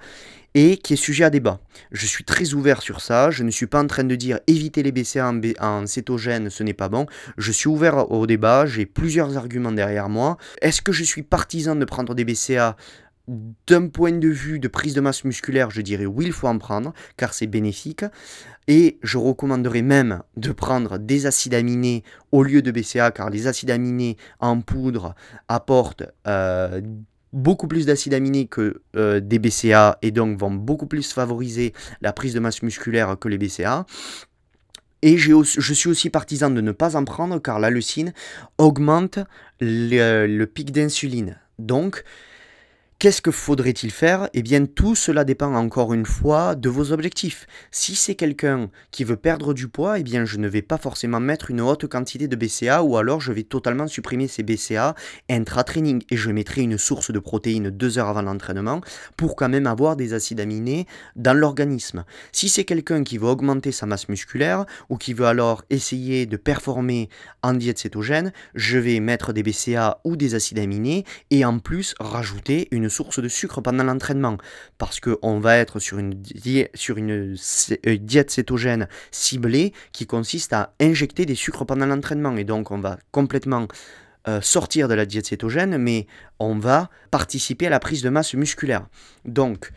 et 0.54 0.78
qui 0.78 0.94
est 0.94 0.96
sujet 0.96 1.24
à 1.24 1.30
débat. 1.30 1.60
Je 1.92 2.06
suis 2.06 2.24
très 2.24 2.54
ouvert 2.54 2.82
sur 2.82 3.00
ça, 3.00 3.30
je 3.30 3.44
ne 3.44 3.50
suis 3.50 3.66
pas 3.66 3.80
en 3.80 3.86
train 3.86 4.04
de 4.04 4.14
dire 4.16 4.40
éviter 4.46 4.82
les 4.82 4.90
BCA 4.90 5.32
en, 5.60 5.86
cétogène, 5.86 6.50
ce 6.50 6.62
n'est 6.62 6.74
pas 6.74 6.88
bon. 6.88 7.06
Je 7.38 7.52
suis 7.52 7.68
ouvert 7.68 8.10
au 8.10 8.26
débat, 8.26 8.66
j'ai 8.66 8.86
plusieurs 8.86 9.36
arguments 9.36 9.72
derrière 9.72 10.08
moi. 10.08 10.38
Est-ce 10.60 10.82
que 10.82 10.92
je 10.92 11.04
suis 11.04 11.22
partisan 11.22 11.76
de 11.76 11.84
prendre 11.84 12.14
des 12.14 12.24
BCA 12.24 12.76
d'un 13.66 13.86
point 13.86 14.12
de 14.12 14.28
vue 14.28 14.58
de 14.58 14.68
prise 14.68 14.94
de 14.94 15.00
masse 15.00 15.24
musculaire, 15.24 15.70
je 15.70 15.80
dirais 15.80 16.06
oui, 16.06 16.26
il 16.26 16.32
faut 16.32 16.48
en 16.48 16.58
prendre, 16.58 16.92
car 17.16 17.32
c'est 17.32 17.46
bénéfique. 17.46 18.04
Et 18.66 18.98
je 19.02 19.18
recommanderais 19.18 19.82
même 19.82 20.22
de 20.36 20.52
prendre 20.52 20.98
des 20.98 21.26
acides 21.26 21.54
aminés 21.54 22.02
au 22.32 22.42
lieu 22.42 22.62
de 22.62 22.70
BCA, 22.70 23.10
car 23.10 23.30
les 23.30 23.46
acides 23.46 23.70
aminés 23.70 24.16
en 24.40 24.60
poudre 24.60 25.14
apportent 25.48 26.04
euh, 26.26 26.80
beaucoup 27.32 27.68
plus 27.68 27.86
d'acides 27.86 28.14
aminés 28.14 28.46
que 28.46 28.82
euh, 28.96 29.20
des 29.20 29.38
BCA 29.38 29.98
et 30.02 30.10
donc 30.10 30.38
vont 30.38 30.50
beaucoup 30.50 30.86
plus 30.86 31.12
favoriser 31.12 31.72
la 32.00 32.12
prise 32.12 32.34
de 32.34 32.40
masse 32.40 32.62
musculaire 32.62 33.16
que 33.18 33.28
les 33.28 33.38
BCA. 33.38 33.86
Et 35.02 35.16
je 35.16 35.72
suis 35.72 35.88
aussi 35.88 36.10
partisan 36.10 36.50
de 36.50 36.60
ne 36.60 36.72
pas 36.72 36.94
en 36.94 37.04
prendre 37.04 37.40
car 37.40 37.58
la 37.58 37.70
leucine 37.70 38.12
augmente 38.58 39.18
le, 39.60 40.26
le 40.26 40.46
pic 40.46 40.72
d'insuline. 40.72 41.38
Donc, 41.58 42.04
Qu'est-ce 43.00 43.22
que 43.22 43.30
faudrait-il 43.30 43.90
faire? 43.92 44.28
Eh 44.34 44.42
bien, 44.42 44.66
tout 44.66 44.94
cela 44.94 45.24
dépend 45.24 45.54
encore 45.54 45.94
une 45.94 46.04
fois 46.04 46.54
de 46.54 46.68
vos 46.68 46.92
objectifs. 46.92 47.46
Si 47.70 47.94
c'est 47.94 48.14
quelqu'un 48.14 48.68
qui 48.90 49.04
veut 49.04 49.16
perdre 49.16 49.54
du 49.54 49.68
poids, 49.68 49.98
eh 49.98 50.02
bien, 50.02 50.26
je 50.26 50.36
ne 50.36 50.46
vais 50.46 50.60
pas 50.60 50.76
forcément 50.76 51.18
mettre 51.18 51.50
une 51.50 51.62
haute 51.62 51.86
quantité 51.86 52.28
de 52.28 52.36
BCA 52.36 52.82
ou 52.82 52.98
alors 52.98 53.22
je 53.22 53.32
vais 53.32 53.44
totalement 53.44 53.86
supprimer 53.86 54.28
ces 54.28 54.42
BCA 54.42 54.94
intra-training 55.30 56.02
et 56.10 56.18
je 56.18 56.30
mettrai 56.30 56.60
une 56.60 56.76
source 56.76 57.10
de 57.10 57.18
protéines 57.18 57.70
deux 57.70 57.98
heures 57.98 58.08
avant 58.08 58.20
l'entraînement 58.20 58.82
pour 59.16 59.34
quand 59.34 59.48
même 59.48 59.66
avoir 59.66 59.96
des 59.96 60.12
acides 60.12 60.40
aminés 60.40 60.86
dans 61.16 61.32
l'organisme. 61.32 62.04
Si 62.32 62.50
c'est 62.50 62.64
quelqu'un 62.64 63.02
qui 63.02 63.16
veut 63.16 63.28
augmenter 63.28 63.72
sa 63.72 63.86
masse 63.86 64.10
musculaire 64.10 64.66
ou 64.90 64.98
qui 64.98 65.14
veut 65.14 65.24
alors 65.24 65.64
essayer 65.70 66.26
de 66.26 66.36
performer 66.36 67.08
en 67.42 67.54
diète 67.54 67.78
cétogène, 67.78 68.30
je 68.54 68.76
vais 68.76 69.00
mettre 69.00 69.32
des 69.32 69.42
BCA 69.42 70.02
ou 70.04 70.16
des 70.16 70.34
acides 70.34 70.58
aminés 70.58 71.06
et 71.30 71.46
en 71.46 71.60
plus 71.60 71.94
rajouter 71.98 72.68
une 72.72 72.89
source 72.90 73.20
de 73.20 73.28
sucre 73.28 73.60
pendant 73.60 73.84
l'entraînement 73.84 74.36
parce 74.78 75.00
qu'on 75.00 75.40
va 75.40 75.56
être 75.56 75.78
sur 75.78 75.98
une, 75.98 76.22
sur 76.74 76.96
euh, 76.98 77.96
diète 77.98 78.30
cétogène 78.30 78.88
ciblée 79.10 79.72
qui 79.92 80.06
consiste 80.06 80.52
à 80.52 80.74
injecter 80.80 81.24
des 81.24 81.34
sucres 81.34 81.64
pendant 81.64 81.86
l'entraînement 81.86 82.36
et 82.36 82.44
donc 82.44 82.70
on 82.70 82.78
va 82.78 82.98
complètement 83.12 83.66
euh, 84.28 84.40
sortir 84.42 84.88
de 84.88 84.94
la 84.94 85.06
diète 85.06 85.26
cétogène 85.26 85.78
mais 85.78 86.06
on 86.38 86.58
va 86.58 86.90
participer 87.10 87.68
à 87.68 87.70
la 87.70 87.80
prise 87.80 88.02
de 88.02 88.10
masse 88.10 88.34
musculaire. 88.34 88.86
Donc 89.24 89.72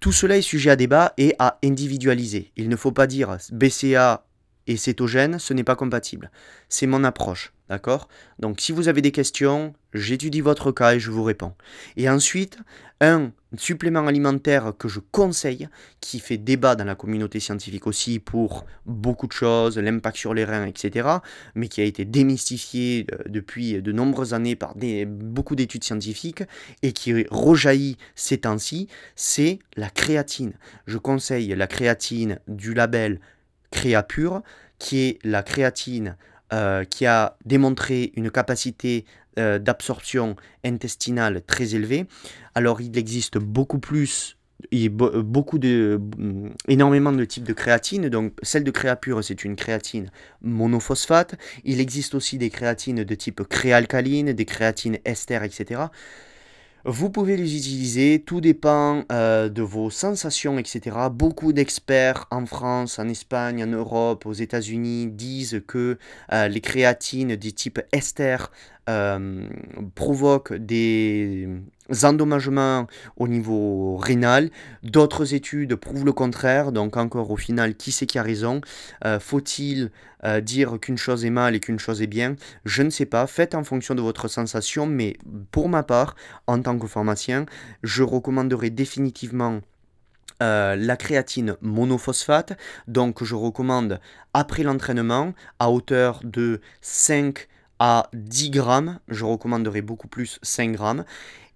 tout 0.00 0.12
cela 0.12 0.36
est 0.36 0.42
sujet 0.42 0.70
à 0.70 0.76
débat 0.76 1.12
et 1.18 1.34
à 1.38 1.58
individualiser. 1.62 2.52
Il 2.56 2.68
ne 2.68 2.76
faut 2.76 2.90
pas 2.90 3.06
dire 3.06 3.36
BCA 3.52 4.24
et 4.66 4.76
cétogène, 4.76 5.38
ce 5.38 5.54
n'est 5.54 5.64
pas 5.64 5.76
compatible. 5.76 6.30
C'est 6.68 6.86
mon 6.86 7.04
approche. 7.04 7.52
D'accord? 7.72 8.10
Donc 8.38 8.60
si 8.60 8.70
vous 8.70 8.88
avez 8.88 9.00
des 9.00 9.12
questions, 9.12 9.72
j'étudie 9.94 10.42
votre 10.42 10.72
cas 10.72 10.92
et 10.92 11.00
je 11.00 11.10
vous 11.10 11.22
réponds. 11.22 11.54
Et 11.96 12.06
ensuite, 12.06 12.58
un 13.00 13.32
supplément 13.56 14.06
alimentaire 14.06 14.74
que 14.78 14.88
je 14.88 15.00
conseille, 15.00 15.70
qui 16.00 16.20
fait 16.20 16.36
débat 16.36 16.76
dans 16.76 16.84
la 16.84 16.94
communauté 16.94 17.40
scientifique 17.40 17.86
aussi 17.86 18.18
pour 18.18 18.66
beaucoup 18.84 19.26
de 19.26 19.32
choses, 19.32 19.78
l'impact 19.78 20.18
sur 20.18 20.34
les 20.34 20.44
reins, 20.44 20.66
etc., 20.66 21.08
mais 21.54 21.68
qui 21.68 21.80
a 21.80 21.84
été 21.84 22.04
démystifié 22.04 23.06
euh, 23.10 23.22
depuis 23.26 23.80
de 23.80 23.90
nombreuses 23.90 24.34
années 24.34 24.54
par 24.54 24.74
beaucoup 25.06 25.56
d'études 25.56 25.82
scientifiques 25.82 26.42
et 26.82 26.92
qui 26.92 27.24
rejaillit 27.30 27.96
ces 28.14 28.36
temps-ci, 28.36 28.86
c'est 29.16 29.60
la 29.78 29.88
créatine. 29.88 30.52
Je 30.86 30.98
conseille 30.98 31.54
la 31.56 31.66
créatine 31.66 32.38
du 32.48 32.74
label 32.74 33.18
Créapure, 33.70 34.42
qui 34.78 34.98
est 34.98 35.18
la 35.24 35.42
créatine 35.42 36.18
euh, 36.52 36.84
qui 36.84 37.06
a 37.06 37.36
démontré 37.44 38.12
une 38.16 38.30
capacité 38.30 39.04
euh, 39.38 39.58
d'absorption 39.58 40.36
intestinale 40.64 41.42
très 41.46 41.74
élevée. 41.74 42.06
Alors 42.54 42.80
il 42.80 42.96
existe 42.98 43.38
beaucoup 43.38 43.78
plus 43.78 44.36
beaucoup 44.70 45.58
de 45.58 46.00
mm, 46.18 46.50
énormément 46.68 47.12
de 47.12 47.24
types 47.24 47.44
de 47.44 47.52
créatine. 47.52 48.08
Donc 48.08 48.34
celle 48.42 48.64
de 48.64 48.70
créapure 48.70 49.24
c'est 49.24 49.44
une 49.44 49.56
créatine 49.56 50.10
monophosphate. 50.42 51.36
Il 51.64 51.80
existe 51.80 52.14
aussi 52.14 52.38
des 52.38 52.50
créatines 52.50 53.02
de 53.02 53.14
type 53.14 53.42
créalcaline 53.48 54.32
des 54.32 54.44
créatines 54.44 54.98
ester 55.04 55.42
etc 55.42 55.84
vous 56.84 57.10
pouvez 57.10 57.36
les 57.36 57.56
utiliser, 57.56 58.22
tout 58.26 58.40
dépend 58.40 59.04
euh, 59.12 59.48
de 59.48 59.62
vos 59.62 59.88
sensations, 59.88 60.58
etc. 60.58 60.96
Beaucoup 61.12 61.52
d'experts 61.52 62.26
en 62.32 62.44
France, 62.44 62.98
en 62.98 63.08
Espagne, 63.08 63.62
en 63.62 63.68
Europe, 63.68 64.26
aux 64.26 64.32
États-Unis 64.32 65.06
disent 65.06 65.62
que 65.68 65.98
euh, 66.32 66.48
les 66.48 66.60
créatines 66.60 67.36
du 67.36 67.52
type 67.52 67.80
ester 67.92 68.36
euh, 68.88 69.48
provoquent 69.94 70.54
des 70.54 71.48
endommagements 72.02 72.88
au 73.16 73.28
niveau 73.28 73.96
rénal. 73.96 74.50
D'autres 74.82 75.34
études 75.34 75.76
prouvent 75.76 76.04
le 76.04 76.12
contraire. 76.12 76.72
Donc 76.72 76.96
encore 76.96 77.30
au 77.30 77.36
final, 77.36 77.76
qui 77.76 77.92
c'est 77.92 78.06
qui 78.06 78.18
a 78.18 78.24
raison? 78.24 78.60
Euh, 79.04 79.20
Faut-il 79.20 79.92
euh, 80.24 80.40
dire 80.40 80.78
qu'une 80.80 80.98
chose 80.98 81.24
est 81.24 81.30
mal 81.30 81.54
et 81.54 81.60
qu'une 81.60 81.78
chose 81.78 82.02
est 82.02 82.08
bien? 82.08 82.34
Je 82.64 82.82
ne 82.82 82.90
sais 82.90 83.06
pas. 83.06 83.28
Faites 83.28 83.54
en 83.54 83.62
fonction 83.62 83.94
de 83.94 84.02
votre 84.02 84.26
sensation. 84.26 84.86
Mais 84.86 85.16
pour 85.52 85.68
ma 85.68 85.84
part, 85.84 86.16
en 86.48 86.60
tant 86.60 86.76
que 86.76 86.88
pharmacien, 86.88 87.46
je 87.84 88.02
recommanderais 88.02 88.70
définitivement 88.70 89.60
la 90.40 90.96
créatine 90.96 91.54
monophosphate. 91.60 92.58
Donc 92.88 93.22
je 93.22 93.36
recommande 93.36 94.00
après 94.34 94.64
l'entraînement 94.64 95.34
à 95.60 95.70
hauteur 95.70 96.18
de 96.24 96.60
5 96.80 97.46
à 97.84 98.08
10 98.12 98.50
grammes. 98.50 99.00
Je 99.08 99.24
recommanderais 99.24 99.82
beaucoup 99.82 100.06
plus 100.06 100.38
5 100.42 100.70
grammes. 100.70 101.04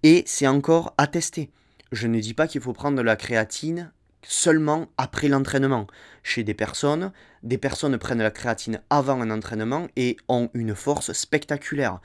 Et 0.03 0.25
c'est 0.27 0.45
encore 0.45 0.93
à 0.97 1.07
tester. 1.07 1.49
Je 1.93 2.05
ne 2.07 2.19
dis 2.19 2.33
pas 2.33 2.49
qu'il 2.49 2.59
faut 2.59 2.73
prendre 2.73 2.97
de 2.97 3.01
la 3.01 3.15
créatine 3.15 3.93
seulement 4.23 4.87
après 4.97 5.29
l'entraînement. 5.29 5.87
Chez 6.23 6.43
des 6.43 6.53
personnes, 6.53 7.13
des 7.43 7.57
personnes 7.57 7.97
prennent 7.97 8.21
la 8.21 8.29
créatine 8.29 8.81
avant 8.89 9.21
un 9.21 9.31
entraînement 9.31 9.87
et 9.95 10.17
ont 10.27 10.49
une 10.53 10.75
force 10.75 11.13
spectaculaire. 11.13 12.01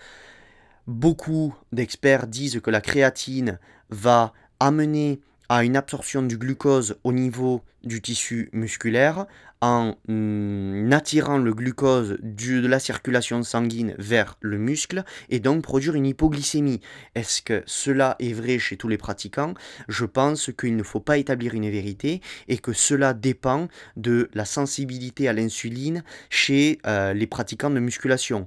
Beaucoup 0.87 1.53
d'experts 1.73 2.29
disent 2.29 2.61
que 2.61 2.71
la 2.71 2.81
créatine 2.81 3.59
va 3.91 4.33
amener 4.61 5.21
à 5.49 5.65
une 5.65 5.77
absorption 5.77 6.23
du 6.23 6.39
glucose 6.39 6.97
au 7.05 7.13
niveau 7.13 7.63
du 7.85 8.01
tissu 8.01 8.49
musculaire 8.53 9.27
en 9.61 9.95
mm, 10.09 10.93
attirant 10.93 11.39
le 11.39 11.55
glucose 11.55 12.19
de 12.21 12.67
la 12.67 12.81
circulation 12.81 13.43
sanguine 13.43 13.95
vers 13.97 14.37
le 14.41 14.59
muscle 14.59 15.05
et 15.31 15.39
donc 15.39 15.63
produire 15.63 15.95
une 15.95 16.07
hypoglycémie. 16.07 16.81
Est-ce 17.15 17.43
que 17.43 17.63
cela 17.67 18.17
est 18.19 18.33
vrai 18.33 18.59
chez 18.59 18.77
tous 18.77 18.89
les 18.89 18.99
pratiquants? 18.99 19.55
Je 19.89 20.05
pense 20.05 20.51
qu'il 20.59 20.77
ne 20.77 20.83
faut 20.83 21.01
pas 21.01 21.19
établir 21.19 21.55
une 21.55 21.71
vérité 21.71 22.21
et 22.49 22.59
que 22.59 22.73
cela 22.73 23.15
dépend 23.15 23.69
de 23.97 24.29
la 24.35 24.45
sensibilité 24.45 25.29
à 25.29 25.33
l'insuline 25.33 26.03
chez 26.29 26.79
euh, 26.87 27.13
les 27.13 27.29
pratiquants 27.29 27.71
de 27.71 27.81
musculation. 27.81 28.47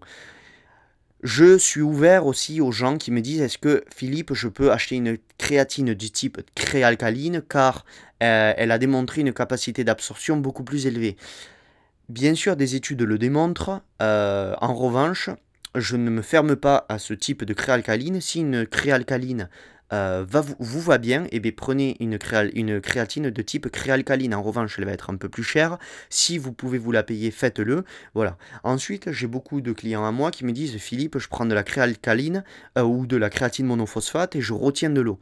Je 1.24 1.58
suis 1.58 1.82
ouvert 1.82 2.26
aussi 2.28 2.62
aux 2.62 2.72
gens 2.72 2.98
qui 2.98 3.12
me 3.12 3.22
disent 3.22 3.42
est-ce 3.42 3.58
que 3.58 3.84
Philippe, 3.94 4.34
je 4.34 4.48
peux 4.48 4.72
acheter 4.72 4.96
une 4.96 5.18
créatine 5.38 5.94
du 5.94 6.12
type 6.12 6.40
créalcaline 6.54 7.42
car 7.42 7.86
euh, 8.22 8.54
elle 8.56 8.72
a 8.72 8.78
démontré 8.78 9.22
une 9.22 9.34
capacité 9.34 9.84
d'absorption 9.84 10.38
beaucoup 10.38 10.64
plus 10.64 10.86
élevée. 10.86 11.18
Bien 12.10 12.36
sûr, 12.36 12.56
des 12.56 12.76
études 12.76 13.02
le 13.02 13.18
démontrent. 13.18 13.82
Euh, 14.02 14.54
en 14.62 14.76
revanche, 14.76 15.30
je 15.74 15.96
ne 15.96 16.10
me 16.10 16.22
ferme 16.22 16.56
pas 16.56 16.86
à 16.90 17.00
ce 17.00 17.14
type 17.14 17.44
de 17.44 17.54
créalcaline. 17.54 18.22
Si 18.22 18.42
une 18.42 18.68
créalcaline 18.68 19.50
euh, 19.94 20.26
va, 20.28 20.44
vous, 20.60 20.82
va 20.82 20.98
bien, 20.98 21.26
et 21.26 21.30
eh 21.34 21.40
bien 21.40 21.52
prenez 21.56 21.96
une, 22.00 22.18
une 22.54 22.82
créatine 22.82 23.30
de 23.30 23.42
type 23.42 23.70
créalcaline. 23.70 24.34
En 24.34 24.42
revanche, 24.42 24.76
elle 24.78 24.86
va 24.86 24.92
être 24.92 25.10
un 25.10 25.16
peu 25.16 25.30
plus 25.30 25.44
chère. 25.44 25.78
Si 26.10 26.38
vous 26.38 26.52
pouvez 26.52 26.78
vous 26.78 26.92
la 26.92 27.04
payer, 27.04 27.32
faites-le. 27.32 27.84
Voilà. 28.14 28.38
Ensuite, 28.64 29.12
j'ai 29.12 29.28
beaucoup 29.28 29.62
de 29.62 29.72
clients 29.74 30.06
à 30.06 30.12
moi 30.12 30.32
qui 30.32 30.46
me 30.46 30.52
disent 30.52 30.78
Philippe, 30.78 31.20
je 31.20 31.28
prends 31.28 31.46
de 31.46 31.54
la 31.54 31.64
créalcaline 31.64 32.44
euh, 32.78 32.84
ou 32.84 33.06
de 33.06 33.18
la 33.18 33.30
créatine 33.30 33.66
monophosphate 33.68 34.36
et 34.36 34.42
je 34.42 34.54
retiens 34.54 34.90
de 34.90 35.02
l'eau. 35.02 35.20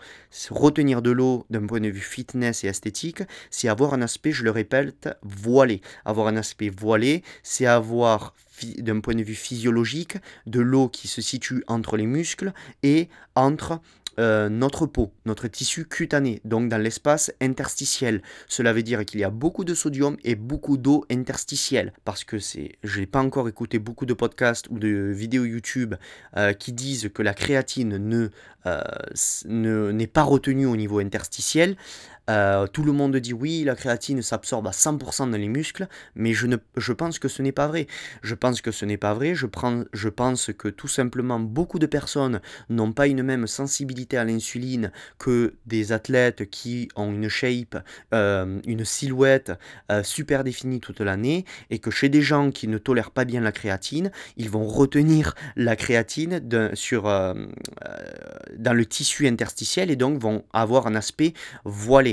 Retenir 0.50 1.01
de 1.01 1.12
l'eau 1.12 1.46
d'un 1.50 1.65
point 1.65 1.82
de 1.82 1.89
vue 1.89 2.00
fitness 2.00 2.63
et 2.63 2.67
esthétique, 2.67 3.24
c'est 3.50 3.67
avoir 3.67 3.93
un 3.93 4.01
aspect, 4.01 4.32
je 4.32 4.43
le 4.43 4.51
répète, 4.51 5.10
voilé. 5.24 5.82
Avoir 6.05 6.27
un 6.27 6.38
aspect 6.38 6.70
voilé, 6.70 7.24
c'est 7.43 7.65
avoir 7.65 8.34
d'un 8.77 9.00
point 9.00 9.15
de 9.15 9.24
vue 9.24 9.36
physiologique 9.36 10.17
de 10.46 10.60
l'eau 10.60 10.88
qui 10.88 11.08
se 11.08 11.22
situe 11.22 11.63
entre 11.67 11.98
les 11.98 12.05
muscles 12.05 12.53
et 12.84 13.10
entre 13.36 13.82
euh, 14.20 14.50
notre 14.50 14.86
peau, 14.86 15.12
notre 15.25 15.48
tissu 15.48 15.86
cutané, 15.86 16.41
donc 16.46 16.70
dans 16.70 16.77
l'espace 16.77 17.34
interstitiel. 17.41 18.22
Cela 18.48 18.72
veut 18.74 18.84
dire 18.84 19.05
qu'il 19.05 19.20
y 19.20 19.24
a 19.24 19.29
beaucoup 19.29 19.63
de 19.63 19.74
sodium 19.74 20.17
et 20.24 20.36
beaucoup 20.36 20.77
d'eau 20.77 21.05
interstitielle. 21.10 21.93
Parce 22.05 22.24
que 22.24 22.39
c'est, 22.39 22.74
je 22.84 23.00
n'ai 23.00 23.05
pas 23.05 23.22
encore 23.22 23.48
écouté 23.48 23.79
beaucoup 23.79 24.05
de 24.05 24.13
podcasts 24.13 24.67
ou 24.70 24.79
de 24.79 25.12
vidéos 25.12 25.46
YouTube 25.46 25.96
euh, 26.38 26.53
qui 26.53 26.74
disent 26.74 27.10
que 27.13 27.24
la 27.24 27.34
créatine 27.34 27.98
ne, 27.98 28.29
euh, 28.65 28.82
n'est 29.46 30.08
pas 30.08 30.24
retenue 30.24 30.65
au 30.65 30.75
niveau 30.75 31.00
interstitiel. 31.00 31.75
Euh, 32.30 32.68
tout 32.68 32.84
le 32.84 32.94
monde 32.94 33.15
dit 33.18 33.34
oui, 33.34 33.63
la 33.65 33.75
créatine 33.75 34.22
s'absorbe 34.22 34.68
à 34.68 34.72
100% 34.72 35.30
dans 35.32 35.38
les 35.38 35.50
muscles, 35.50 35.88
mais 36.15 36.34
je, 36.34 36.48
pense 36.94 37.20
que 37.20 37.27
ce 37.27 37.42
n'est 37.42 37.51
pas 37.51 37.68
vrai. 37.68 37.88
Je 38.22 38.36
pense 38.36 38.62
que 38.62 38.72
ce 38.72 38.86
n'est 38.86 38.98
pas 38.98 39.13
vrai. 39.13 39.36
Je, 39.36 39.46
pense 40.10 40.51
que 40.58 40.70
tout 40.70 40.88
simplement 40.88 41.39
beaucoup 41.39 41.80
de 41.80 41.86
personnes 41.86 42.39
n'ont 42.70 42.94
pas 42.94 43.08
une 43.08 43.24
même 43.24 43.48
sensibilité 43.48 44.18
à 44.18 44.24
l'insuline 44.24 44.92
que 45.18 45.56
des 45.65 45.92
athlètes 45.92 46.50
qui 46.50 46.88
ont 46.96 47.12
une 47.12 47.27
shape, 47.27 47.84
euh, 48.13 48.60
une 48.65 48.86
silhouette 48.86 49.51
euh, 49.92 50.03
super 50.03 50.44
définie 50.44 50.80
toute 50.80 51.01
l'année, 51.01 51.46
et 51.70 51.80
que 51.80 51.92
chez 51.92 52.10
des 52.10 52.22
gens 52.22 52.51
qui 52.51 52.68
ne 52.68 52.77
tolèrent 52.77 53.12
pas 53.12 53.25
bien 53.25 53.42
la 53.42 53.51
créatine, 53.51 54.12
ils 54.38 54.50
vont 54.50 54.65
retenir 54.65 55.36
la 55.56 55.75
créatine 55.75 56.39
dans 56.39 56.72
le 58.74 58.86
tissu 58.86 59.27
interstitiel 59.27 59.92
et 59.92 59.96
donc 59.96 60.20
vont 60.20 60.46
avoir 60.53 60.88
un 60.88 60.96
aspect 60.96 61.33
voilé. 61.66 62.13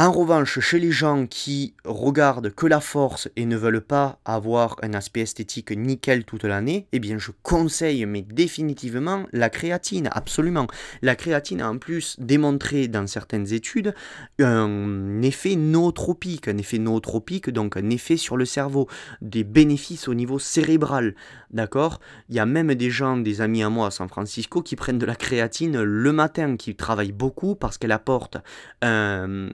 En 0.00 0.12
revanche, 0.12 0.60
chez 0.60 0.78
les 0.78 0.92
gens 0.92 1.26
qui 1.26 1.74
regardent 1.84 2.54
que 2.54 2.68
la 2.68 2.78
force 2.78 3.28
et 3.34 3.46
ne 3.46 3.56
veulent 3.56 3.80
pas 3.80 4.20
avoir 4.24 4.76
un 4.82 4.94
aspect 4.94 5.22
esthétique 5.22 5.72
nickel 5.72 6.22
toute 6.22 6.44
l'année, 6.44 6.86
eh 6.92 7.00
bien 7.00 7.18
je 7.18 7.32
conseille 7.42 8.06
mais 8.06 8.22
définitivement 8.22 9.26
la 9.32 9.50
créatine, 9.50 10.08
absolument. 10.12 10.68
La 11.02 11.16
créatine 11.16 11.60
a 11.60 11.68
en 11.68 11.78
plus 11.78 12.14
démontré 12.20 12.86
dans 12.86 13.08
certaines 13.08 13.52
études 13.52 13.92
un 14.38 15.20
effet 15.22 15.56
nootropique, 15.56 16.46
un 16.46 16.58
effet 16.58 16.78
nootropique, 16.78 17.50
donc 17.50 17.76
un 17.76 17.90
effet 17.90 18.16
sur 18.16 18.36
le 18.36 18.44
cerveau, 18.44 18.86
des 19.20 19.42
bénéfices 19.42 20.06
au 20.06 20.14
niveau 20.14 20.38
cérébral, 20.38 21.16
d'accord? 21.50 21.98
Il 22.28 22.36
y 22.36 22.38
a 22.38 22.46
même 22.46 22.72
des 22.76 22.90
gens, 22.90 23.16
des 23.16 23.40
amis 23.40 23.64
à 23.64 23.68
moi 23.68 23.88
à 23.88 23.90
San 23.90 24.08
Francisco, 24.08 24.62
qui 24.62 24.76
prennent 24.76 24.98
de 24.98 25.06
la 25.06 25.16
créatine 25.16 25.82
le 25.82 26.12
matin, 26.12 26.56
qui 26.56 26.76
travaillent 26.76 27.10
beaucoup 27.10 27.56
parce 27.56 27.78
qu'elle 27.78 27.90
apporte 27.90 28.36
un 28.80 29.48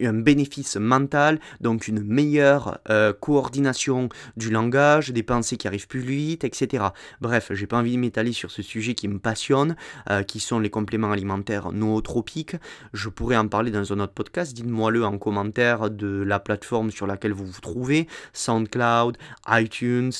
un 0.00 0.12
bénéfice 0.12 0.76
mental, 0.76 1.40
donc 1.60 1.88
une 1.88 2.00
meilleure 2.02 2.78
euh, 2.90 3.12
coordination 3.12 4.08
du 4.36 4.50
langage, 4.50 5.10
des 5.10 5.22
pensées 5.22 5.56
qui 5.56 5.66
arrivent 5.68 5.88
plus 5.88 6.00
vite, 6.00 6.44
etc. 6.44 6.84
Bref, 7.20 7.50
j'ai 7.52 7.66
pas 7.66 7.78
envie 7.78 7.94
de 7.94 8.00
m'étaler 8.00 8.32
sur 8.32 8.50
ce 8.50 8.62
sujet 8.62 8.94
qui 8.94 9.08
me 9.08 9.18
passionne, 9.18 9.76
euh, 10.10 10.22
qui 10.22 10.40
sont 10.40 10.58
les 10.58 10.70
compléments 10.70 11.12
alimentaires 11.12 11.72
nootropiques. 11.72 12.56
Je 12.92 13.08
pourrais 13.08 13.36
en 13.36 13.48
parler 13.48 13.70
dans 13.70 13.92
un 13.92 14.00
autre 14.00 14.12
podcast. 14.12 14.54
Dites-moi-le 14.54 15.04
en 15.04 15.18
commentaire 15.18 15.90
de 15.90 16.22
la 16.22 16.38
plateforme 16.38 16.90
sur 16.90 17.06
laquelle 17.06 17.32
vous 17.32 17.46
vous 17.46 17.60
trouvez, 17.60 18.06
SoundCloud, 18.32 19.16
iTunes, 19.48 20.12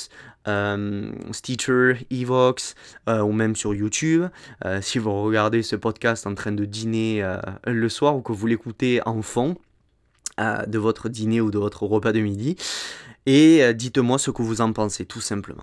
euh, 0.47 1.11
Stitcher, 1.33 2.07
Evox 2.11 2.75
ou 3.07 3.33
même 3.33 3.57
sur 3.57 3.75
YouTube. 3.75 4.25
si 4.81 4.99
vous 4.99 5.23
regardez 5.23 5.63
ce 5.63 5.77
podcast 5.77 6.27
en 6.27 6.35
train 6.35 6.53
de 6.53 6.65
dîner 6.65 7.25
le 7.65 7.89
soir 7.89 8.17
ou 8.17 8.21
que 8.21 8.33
vous 8.33 8.47
l'écoutez 8.47 9.01
en 9.07 9.23
fond, 9.23 9.57
de 10.39 10.79
votre 10.79 11.09
dîner 11.09 11.41
ou 11.41 11.51
de 11.51 11.59
votre 11.59 11.85
repas 11.85 12.13
de 12.13 12.21
midi. 12.21 12.57
Et 13.27 13.65
euh, 13.65 13.73
dites-moi 13.73 14.19
ce 14.19 14.31
que 14.31 14.43
vous 14.43 14.61
en 14.61 14.73
pensez, 14.73 15.05
tout 15.05 15.21
simplement. 15.21 15.63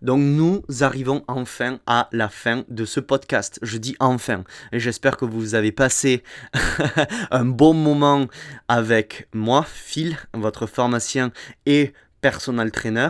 Donc 0.00 0.20
nous 0.20 0.62
arrivons 0.80 1.22
enfin 1.28 1.78
à 1.86 2.08
la 2.10 2.30
fin 2.30 2.64
de 2.68 2.86
ce 2.86 3.00
podcast. 3.00 3.58
Je 3.62 3.76
dis 3.76 3.94
enfin. 4.00 4.44
J'espère 4.72 5.18
que 5.18 5.26
vous 5.26 5.54
avez 5.54 5.72
passé 5.72 6.22
un 7.30 7.44
bon 7.44 7.74
moment 7.74 8.26
avec 8.68 9.28
moi, 9.34 9.64
Phil, 9.68 10.16
votre 10.32 10.66
pharmacien 10.66 11.32
et 11.66 11.92
personal 12.22 12.70
trainer. 12.70 13.08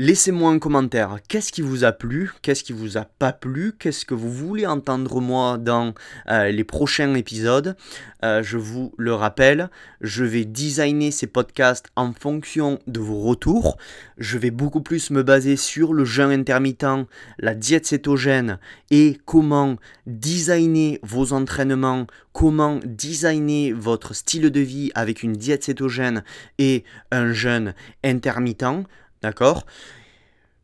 Laissez-moi 0.00 0.52
un 0.52 0.60
commentaire. 0.60 1.16
Qu'est-ce 1.26 1.50
qui 1.50 1.60
vous 1.60 1.82
a 1.82 1.90
plu? 1.90 2.30
Qu'est-ce 2.40 2.62
qui 2.62 2.72
vous 2.72 2.98
a 2.98 3.04
pas 3.04 3.32
plu? 3.32 3.72
Qu'est-ce 3.76 4.04
que 4.04 4.14
vous 4.14 4.30
voulez 4.30 4.64
entendre 4.64 5.20
moi 5.20 5.58
dans 5.58 5.92
euh, 6.28 6.52
les 6.52 6.62
prochains 6.62 7.12
épisodes? 7.14 7.76
Euh, 8.24 8.40
Je 8.44 8.58
vous 8.58 8.94
le 8.96 9.12
rappelle, 9.12 9.70
je 10.00 10.22
vais 10.22 10.44
designer 10.44 11.10
ces 11.10 11.26
podcasts 11.26 11.86
en 11.96 12.12
fonction 12.12 12.78
de 12.86 13.00
vos 13.00 13.18
retours. 13.18 13.76
Je 14.18 14.38
vais 14.38 14.52
beaucoup 14.52 14.82
plus 14.82 15.10
me 15.10 15.24
baser 15.24 15.56
sur 15.56 15.92
le 15.92 16.04
jeûne 16.04 16.30
intermittent, 16.30 17.08
la 17.40 17.56
diète 17.56 17.86
cétogène 17.86 18.60
et 18.92 19.18
comment 19.24 19.78
designer 20.06 21.00
vos 21.02 21.32
entraînements, 21.32 22.06
comment 22.32 22.78
designer 22.84 23.72
votre 23.72 24.14
style 24.14 24.50
de 24.50 24.60
vie 24.60 24.92
avec 24.94 25.24
une 25.24 25.32
diète 25.32 25.64
cétogène 25.64 26.22
et 26.60 26.84
un 27.10 27.32
jeûne 27.32 27.74
intermittent. 28.04 28.86
D'accord? 29.22 29.66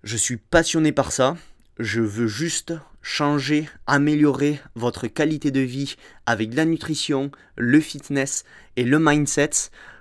Je 0.02 0.16
suis 0.16 0.36
passionné 0.36 0.92
par 0.92 1.12
ça. 1.12 1.36
Je 1.78 2.00
veux 2.00 2.28
juste 2.28 2.74
changer, 3.02 3.68
améliorer 3.86 4.60
votre 4.74 5.06
qualité 5.06 5.50
de 5.50 5.60
vie 5.60 5.96
avec 6.26 6.54
la 6.54 6.64
nutrition, 6.64 7.30
le 7.56 7.80
fitness 7.80 8.44
et 8.76 8.84
le 8.84 8.98
mindset. 8.98 9.50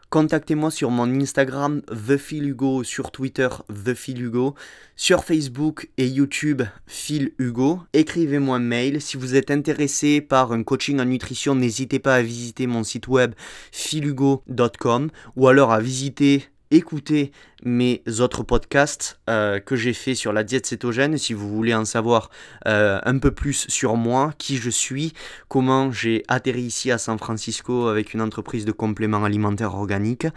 Contactez-moi 0.10 0.70
sur 0.70 0.92
mon 0.92 1.10
Instagram 1.20 1.82
ThePhilHugo, 1.88 2.84
sur 2.84 3.10
Twitter 3.10 3.50
ThePhilHugo, 3.84 4.54
sur 4.96 5.24
Facebook 5.24 5.90
et 5.98 6.08
YouTube 6.08 6.62
PhilHugo. 6.86 7.80
Écrivez-moi 7.94 8.58
un 8.58 8.60
mail. 8.60 9.02
Si 9.02 9.18
vous 9.18 9.36
êtes 9.36 9.50
intéressé 9.50 10.22
par 10.22 10.52
un 10.52 10.62
coaching 10.62 11.00
en 11.00 11.06
nutrition, 11.06 11.56
n'hésitez 11.56 11.98
pas 11.98 12.14
à 12.14 12.22
visiter 12.22 12.68
mon 12.68 12.84
site 12.84 13.08
web 13.08 13.34
philhugo.com 13.72 15.10
ou 15.36 15.48
alors 15.48 15.72
à 15.72 15.80
visiter 15.80 16.46
écouter 16.74 17.32
mes 17.64 18.04
autres 18.20 18.44
podcasts 18.44 19.20
euh, 19.30 19.60
que 19.60 19.76
j'ai 19.76 19.94
fait 19.94 20.16
sur 20.16 20.34
la 20.34 20.44
diète 20.44 20.66
cétogène 20.66 21.18
si 21.18 21.34
vous 21.34 21.48
voulez 21.48 21.74
en 21.74 21.86
savoir 21.86 22.30
euh, 22.68 23.00
un 23.04 23.20
peu 23.20 23.32
plus 23.32 23.68
sur 23.70 23.96
moi, 23.96 24.34
qui 24.38 24.58
je 24.58 24.70
suis, 24.70 25.14
comment 25.48 25.92
j'ai 25.92 26.24
atterri 26.28 26.64
ici 26.64 26.92
à 26.92 26.98
San 26.98 27.18
Francisco 27.18 27.88
avec 27.88 28.14
une 28.14 28.22
entreprise 28.22 28.66
de 28.66 28.72
compléments 28.72 29.24
alimentaires 29.24 29.76
organiques. 29.76 30.28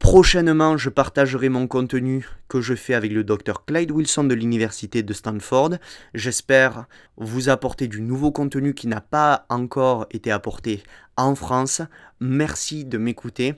Prochainement, 0.00 0.76
je 0.76 0.88
partagerai 0.88 1.48
mon 1.48 1.66
contenu 1.66 2.28
que 2.48 2.60
je 2.60 2.74
fais 2.74 2.94
avec 2.94 3.12
le 3.12 3.24
docteur 3.24 3.64
Clyde 3.64 3.90
Wilson 3.90 4.24
de 4.24 4.34
l'Université 4.34 5.02
de 5.02 5.12
Stanford. 5.12 5.72
J'espère 6.14 6.86
vous 7.16 7.48
apporter 7.48 7.88
du 7.88 8.00
nouveau 8.00 8.32
contenu 8.32 8.74
qui 8.74 8.86
n'a 8.86 9.00
pas 9.00 9.44
encore 9.48 10.06
été 10.10 10.30
apporté 10.30 10.82
en 11.16 11.34
France. 11.34 11.82
Merci 12.18 12.84
de 12.84 12.96
m'écouter. 12.96 13.54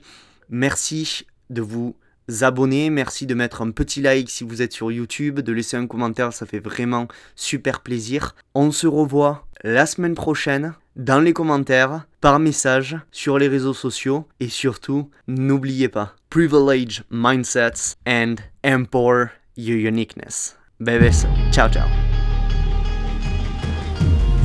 Merci 0.49 1.25
de 1.49 1.61
vous 1.61 1.95
abonner, 2.41 2.89
merci 2.89 3.25
de 3.25 3.33
mettre 3.33 3.61
un 3.61 3.71
petit 3.71 4.01
like 4.01 4.29
si 4.29 4.43
vous 4.43 4.61
êtes 4.61 4.73
sur 4.73 4.91
YouTube, 4.91 5.39
de 5.39 5.51
laisser 5.51 5.77
un 5.77 5.87
commentaire, 5.87 6.33
ça 6.33 6.45
fait 6.45 6.59
vraiment 6.59 7.07
super 7.35 7.81
plaisir. 7.81 8.35
On 8.55 8.71
se 8.71 8.87
revoit 8.87 9.47
la 9.63 9.85
semaine 9.85 10.15
prochaine 10.15 10.73
dans 10.95 11.19
les 11.19 11.33
commentaires, 11.33 12.05
par 12.21 12.39
message, 12.39 12.97
sur 13.11 13.39
les 13.39 13.47
réseaux 13.47 13.73
sociaux 13.73 14.27
et 14.39 14.49
surtout, 14.49 15.09
n'oubliez 15.27 15.89
pas, 15.89 16.15
privilege 16.29 17.03
mindsets 17.09 17.95
and 18.07 18.35
empower 18.63 19.27
your 19.57 19.77
uniqueness. 19.77 20.57
Bebes, 20.79 21.25
ciao 21.51 21.69
ciao. 21.69 22.02